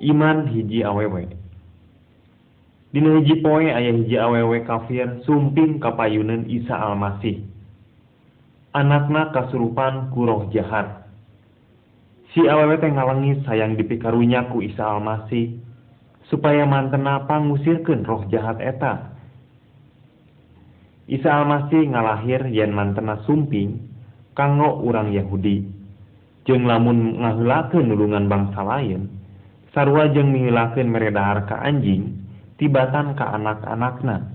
iman 0.00 0.46
hiji 0.48 0.84
awewe. 0.86 1.28
Dina 2.88 3.20
hiji 3.20 3.44
poe 3.44 3.68
ayah 3.68 3.94
hiji 3.94 4.16
awewe 4.16 4.64
kafir 4.64 5.20
sumping 5.28 5.82
kapayunan 5.82 6.48
Isa 6.48 6.72
Almasih. 6.72 7.44
Anakna 8.72 9.34
kasurupan 9.34 10.12
kuroh 10.14 10.48
jahat 10.54 11.04
si 12.32 12.44
awewe 12.44 12.76
teh 12.78 12.92
ngalengi 12.92 13.42
sayang 13.44 13.74
dipikarunya 13.74 14.46
ku 14.52 14.62
Isa 14.62 14.86
Almasih 14.86 15.58
supaya 16.28 16.68
mantena 16.68 17.24
pangusirkeun 17.26 18.04
roh 18.06 18.22
jahat 18.30 18.60
eta. 18.62 19.12
Isa 21.08 21.28
Almasih 21.32 21.88
ngalahir 21.88 22.46
yen 22.52 22.72
mantena 22.72 23.20
sumping 23.24 23.80
kanggo 24.36 24.80
urang 24.84 25.12
Yahudi. 25.12 25.64
Jeung 26.48 26.64
lamun 26.64 27.20
ngaheulakeun 27.20 27.92
nulungan 27.92 28.24
bangsa 28.24 28.64
lain 28.64 29.17
sarua 29.72 30.08
jeung 30.12 30.32
mihilakeun 30.32 30.88
meredahar 30.88 31.44
ka 31.44 31.60
anjing 31.60 32.16
tibatan 32.58 33.14
ka 33.14 33.36
anak-anakna. 33.36 34.26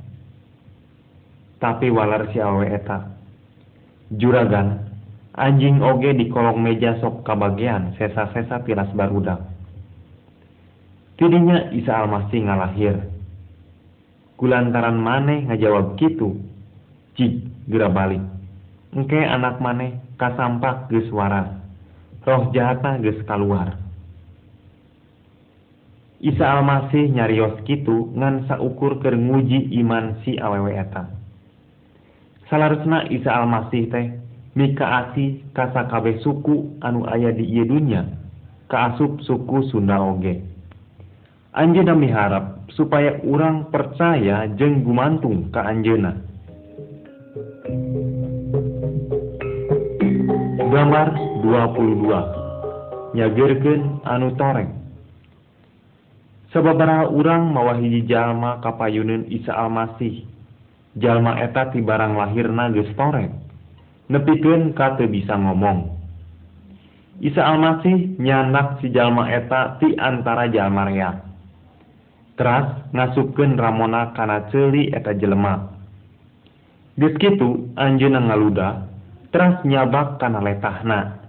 Tapi 1.60 1.88
walar 1.92 2.28
si 2.32 2.44
awe 2.44 2.66
eta. 2.68 3.08
Juragan 4.14 4.84
anjing 5.34 5.80
oge 5.80 6.12
di 6.14 6.28
kolong 6.30 6.60
meja 6.60 7.00
sok 7.00 7.24
kabagian 7.24 7.96
sesa-sesa 7.98 8.62
tiras 8.68 8.92
barudak. 8.94 9.40
Tidinya 11.16 11.72
Isa 11.72 12.04
Almasih 12.04 12.42
ngalahir. 12.44 12.98
Kulantaran 14.36 14.98
maneh 15.00 15.48
ngajawab 15.48 15.96
kitu 15.96 16.36
cik 17.16 17.48
gera 17.70 17.88
balik. 17.88 18.22
Engke 18.92 19.24
anak 19.24 19.62
maneh 19.64 19.98
kasampak 20.20 20.92
geus 20.92 21.08
waras. 21.14 21.48
Roh 22.28 22.52
jahatna 22.52 23.00
geus 23.00 23.20
kaluar 23.24 23.83
Isa 26.24 26.48
Almasih 26.48 27.12
nyarios 27.12 27.60
kitu 27.68 28.16
ngan 28.16 28.48
saukur 28.48 29.04
keur 29.04 29.12
nguji 29.12 29.76
iman 29.84 30.24
si 30.24 30.40
awewe 30.40 30.72
eta. 30.72 31.12
Salarusna 32.48 33.12
Isa 33.12 33.44
Almasih 33.44 33.92
teh 33.92 34.08
mikaasi 34.56 35.44
kasakabe 35.52 36.24
suku 36.24 36.80
anu 36.80 37.04
aya 37.12 37.36
di 37.36 37.44
ieu 37.44 37.68
dunya 37.68 38.08
kaasup 38.72 39.20
suku 39.28 39.68
Sunda 39.68 40.00
oge. 40.00 40.40
Anjeuna 41.52 41.92
miharap 41.92 42.72
supaya 42.72 43.20
urang 43.28 43.68
percaya 43.68 44.48
jeung 44.56 44.88
gumantung 44.88 45.52
ka 45.52 45.68
anjeuna. 45.68 46.24
Gambar 50.72 51.20
22 51.44 53.12
nyagerkeun 53.12 54.00
anu 54.08 54.32
toreng 54.40 54.83
sababaraha 56.54 57.10
urang 57.10 57.50
mawahiji 57.50 58.06
jalma 58.06 58.62
kapayunun 58.62 59.28
Isa 59.34 59.52
Almasih. 59.52 60.24
Jalma 60.94 61.42
eta 61.42 61.74
ti 61.74 61.82
barang 61.82 62.14
lahirna 62.14 62.70
geus 62.70 62.94
toreng 62.94 63.44
nepikeun 64.14 64.78
ka 64.78 64.94
teu 65.00 65.08
bisa 65.08 65.34
ngomong. 65.34 65.90
Isa 67.24 67.42
Almasih 67.46 68.18
nyanak 68.22 68.82
si 68.82 68.94
jalma 68.94 69.30
eta 69.34 69.82
ti 69.82 69.98
antara 69.98 70.50
jalma 70.50 70.90
reak. 70.90 71.18
Teras 72.38 72.90
ngasupkeun 72.94 73.58
ramona 73.58 74.14
kana 74.18 74.50
ceuli 74.50 74.90
eta 74.90 75.14
jelema. 75.14 75.70
Geus 76.98 77.18
kitu 77.22 77.74
anjeunna 77.78 78.22
ngaluda 78.22 78.90
teras 79.34 79.62
nyabak 79.66 80.22
kana 80.22 80.42
letahna. 80.42 81.22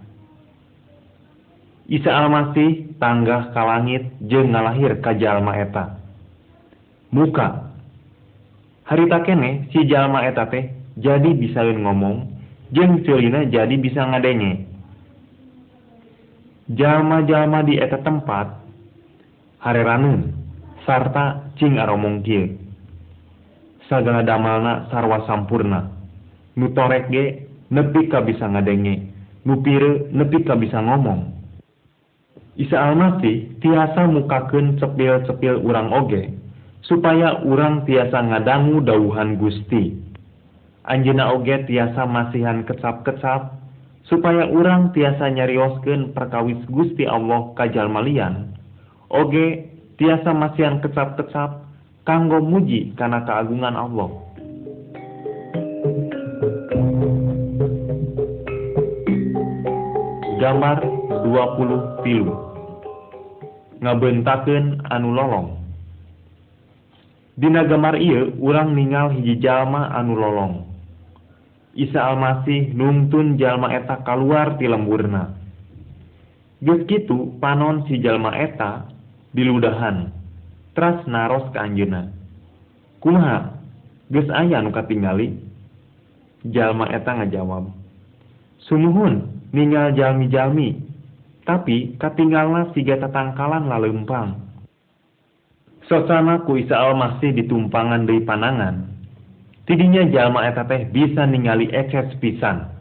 Isa 1.89 2.13
Almasih 2.13 2.84
tanggah 3.03 3.51
ka 3.51 3.63
langit 3.65 4.09
jeung 4.25 4.53
ngalahir 4.55 5.01
ka 5.03 5.15
jalma 5.15 5.59
eta. 5.59 5.99
Muka. 7.15 7.71
Harita 8.85 9.25
kene 9.25 9.71
si 9.73 9.87
jalma 9.89 10.27
eta 10.29 10.45
teh 10.51 10.69
jadi 11.01 11.31
bisa 11.35 11.65
ngomong 11.65 12.29
jeung 12.75 13.03
celina 13.07 13.49
jadi 13.49 13.75
bisa 13.81 14.05
ngadenge 14.05 14.67
jalma-jalma 16.75 17.65
di 17.65 17.81
eta 17.81 18.01
tempat 18.01 18.57
hareranun 19.61 20.33
sarta 20.85 21.49
cing 21.57 21.81
aromong 21.81 22.21
kieu 22.25 22.57
sagala 23.89 24.25
damalna 24.25 24.89
sarwa 24.89 25.25
sampurna. 25.29 25.93
Nu 26.55 26.71
torek 26.71 27.11
ge 27.11 27.51
nepi 27.69 28.09
ka 28.09 28.23
bisa 28.23 28.47
ngadenge 28.49 29.11
nu 29.45 29.61
pire 29.61 30.09
nepi 30.15 30.45
ka 30.47 30.55
bisa 30.57 30.79
ngomong. 30.81 31.35
Isa 32.55 32.79
Isalmati 32.79 33.59
tiasa 33.59 34.07
mukaken 34.07 34.79
cepil-cepil 34.79 35.59
urang 35.67 35.91
oge 35.91 36.31
supaya 36.87 37.43
urang 37.43 37.83
tiasa 37.83 38.15
ngadangu 38.15 38.79
dauhan 38.79 39.35
Gusti. 39.43 39.91
Anjena 40.87 41.35
oge 41.35 41.67
tiasa 41.67 42.07
masihan 42.07 42.63
kecap-kecap 42.63 43.59
supaya 44.07 44.47
urang 44.47 44.95
tiasa 44.95 45.35
nyariosken 45.35 46.15
perkawis 46.15 46.63
Gusti 46.71 47.03
Allah 47.11 47.51
kajal 47.59 47.91
malian. 47.91 48.55
Oge 49.11 49.67
tiasa 49.99 50.31
masihan 50.31 50.79
kecap-kecap 50.79 51.59
kanggo 52.07 52.39
muji 52.39 52.95
karena 52.95 53.27
keagungan 53.27 53.75
Allah. 53.75 54.15
Gambar 60.39 61.04
20 61.25 62.05
pilu 62.05 62.37
ngabentaken 63.81 64.85
anu 64.93 65.09
lolong. 65.13 65.49
Dina 67.35 67.67
gambar 67.67 67.99
Ieu 67.99 68.37
urang 68.39 68.77
ningal 68.77 69.11
hiji 69.17 69.43
jalma 69.43 69.91
anu 69.97 70.15
lolong. 70.15 70.55
Isa 71.75 71.99
Almasih 71.99 72.71
nuntun 72.77 73.35
jalma 73.35 73.75
eta 73.75 74.05
kaluar 74.07 74.55
ti 74.61 74.71
lemburna. 74.71 75.35
Geus 76.63 76.87
kitu 76.87 77.35
panon 77.43 77.83
si 77.91 77.99
jalma 77.99 78.31
eta 78.39 78.87
diludahan 79.35 80.15
tras 80.73 81.03
naros 81.11 81.51
ka 81.51 81.67
Anjuna 81.67 82.09
Kuha 83.03 83.59
geus 84.09 84.31
aya 84.31 84.63
anu 84.63 84.71
katingali? 84.71 85.35
Jalma 86.47 86.89
eta 86.95 87.19
ngajawab 87.21 87.69
Sumuhun 88.65 89.35
ningal 89.53 89.93
jalmi-jalmi. 89.93 90.84
Tapi 91.45 91.97
katinggalna 92.01 92.73
siga 92.73 92.97
tatangkalan 93.01 93.69
lalempang. 93.69 94.41
Sosana 95.85 96.41
ku 96.49 96.57
Isa 96.57 96.81
Almasih 96.81 97.37
ditumpangan 97.37 98.09
dari 98.09 98.25
panangan. 98.25 98.89
Tidinya 99.69 100.09
jalma 100.09 100.49
eta 100.49 100.65
teh 100.65 100.89
bisa 100.89 101.29
ningali 101.29 101.69
ekses 101.69 102.17
pisan. 102.21 102.73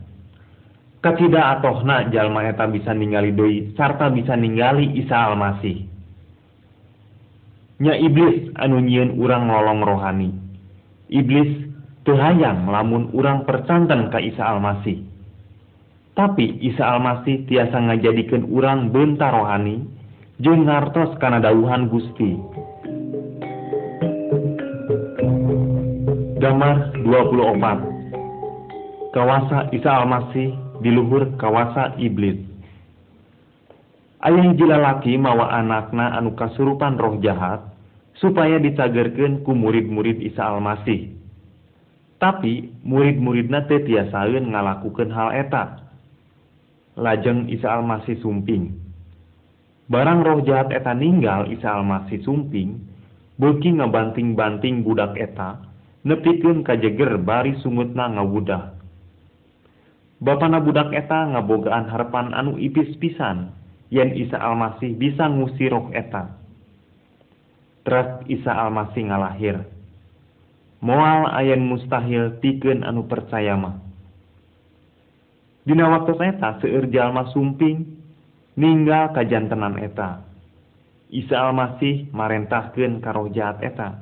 Katida 1.03 1.59
atohna 1.59 2.07
jalma 2.16 2.47
eta 2.47 2.64
bisa 2.72 2.95
ningali 2.95 3.36
deui 3.36 3.76
sarta 3.76 4.07
bisa 4.07 4.39
ningali 4.39 4.88
Isa 4.95 5.32
Almasih. 5.32 5.84
Nya 7.84 7.99
iblis 7.99 8.55
anu 8.55 8.80
urang 9.20 9.51
lolong 9.51 9.84
rohani. 9.84 10.32
Iblis 11.11 11.68
teu 12.07 12.16
hayang 12.16 12.72
lamun 12.72 13.11
urang 13.11 13.43
percanten 13.43 14.07
ka 14.07 14.24
Isa 14.24 14.47
Almasih. 14.55 15.12
Tapi 16.14 16.61
Isa 16.61 16.86
Almasih 16.86 17.49
tiasa 17.49 17.74
ngajadikeun 17.74 18.45
urang 18.53 18.93
bentar 18.93 19.34
rohani 19.34 19.82
jeung 20.38 20.70
ngartos 20.70 21.18
kana 21.18 21.41
dawuhan 21.41 21.89
Gusti. 21.89 22.38
Gambar 26.38 27.01
24 27.01 29.09
Kawasa 29.09 29.74
Isa 29.74 29.89
Almasih 29.89 30.53
di 30.86 30.93
luhur 30.93 31.34
kawasa 31.41 31.97
iblis. 31.97 32.38
Ayah 34.22 34.53
hiji 34.53 34.70
lalaki 34.70 35.18
mawa 35.18 35.49
anakna 35.49 36.14
anu 36.14 36.38
kasurupan 36.38 37.01
roh 37.01 37.18
jahat 37.26 37.74
supaya 38.22 38.61
dicagerkeun 38.61 39.41
ku 39.41 39.57
murid-murid 39.57 40.22
Isa 40.22 40.45
Almasih. 40.45 41.09
Tapi 42.22 42.70
murid-muridna 42.86 43.66
teh 43.66 43.82
ngalakukeun 43.82 45.09
hal 45.09 45.34
eta. 45.34 45.83
lajeng 46.94 47.50
Isa 47.50 47.74
Almasih 47.74 48.22
sumping 48.22 48.74
barang 49.89 50.20
roh 50.22 50.39
jahat 50.46 50.70
eta 50.70 50.94
ninggal 50.94 51.50
Isa 51.50 51.74
Almasih 51.74 52.22
sumping 52.22 52.82
beki 53.41 53.82
ngabanting-banting 53.82 54.86
budak 54.86 55.18
eta 55.18 55.58
nepikun 56.04 56.68
kajeger 56.68 57.16
bari 57.24 57.56
sungutna 57.64 58.12
ngawudah. 58.12 58.76
Bapana 60.24 60.64
budak 60.64 60.96
eta 60.96 61.36
ngabogaan 61.36 61.91
harapan 61.91 62.32
anu 62.32 62.56
ipis 62.56 62.96
pisan 63.02 63.52
yen 63.91 64.16
Isa 64.16 64.39
Almasih 64.39 64.96
bisa 64.96 65.28
ngusir 65.28 65.74
roh 65.74 65.91
eta 65.91 66.39
Teras 67.84 68.24
Isa 68.32 68.56
Almasih 68.56 69.12
ngalahir 69.12 69.68
moal 70.80 71.28
ayan 71.32 71.64
mustahil 71.68 72.39
tikeun 72.39 72.84
anu 72.84 73.08
percaya 73.08 73.56
mah. 73.60 73.80
Dina 75.64 75.88
waktu 75.88 76.20
eta 76.20 76.59
seueur 76.59 76.91
jalma 76.91 77.32
sumping 77.32 77.88
ninggal 78.59 79.16
kajantenan 79.16 79.80
eta. 79.80 80.20
Isa 81.07 81.39
Almasih 81.39 82.11
marentahkeun 82.11 82.99
ka 82.99 83.16
roh 83.16 83.32
jahat 83.32 83.64
eta. 83.64 83.95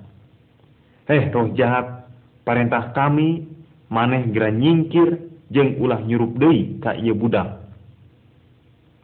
Heh 1.05 1.29
roh 1.29 1.53
jahat, 1.53 2.09
parentah 2.41 2.95
kami 2.97 3.45
maneh 3.93 4.31
gera 4.33 4.49
nyingkir 4.49 5.21
jeung 5.53 5.77
ulah 5.77 6.01
nyurup 6.01 6.33
deui 6.39 6.81
ka 6.81 6.97
ieu 6.97 7.13
budak. 7.13 7.61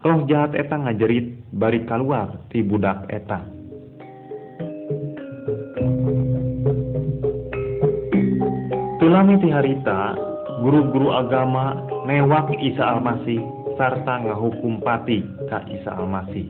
Roh 0.01 0.25
jahat 0.25 0.57
eta 0.57 0.81
ngajerit 0.81 1.37
bari 1.53 1.85
kaluar 1.85 2.41
ti 2.49 2.65
budak 2.65 3.05
eta. 3.13 3.43
Tulami 8.97 9.35
ti 9.45 9.53
harita, 9.53 10.17
guru-guru 10.65 11.13
agama 11.13 11.96
lewat 12.07 12.47
Isa 12.63 12.95
Almasih 12.95 13.43
Serta 13.75 14.23
ngahukum 14.23 14.81
pati 14.81 15.21
Kak 15.51 15.69
Isa 15.69 15.93
Almasih. 15.93 16.49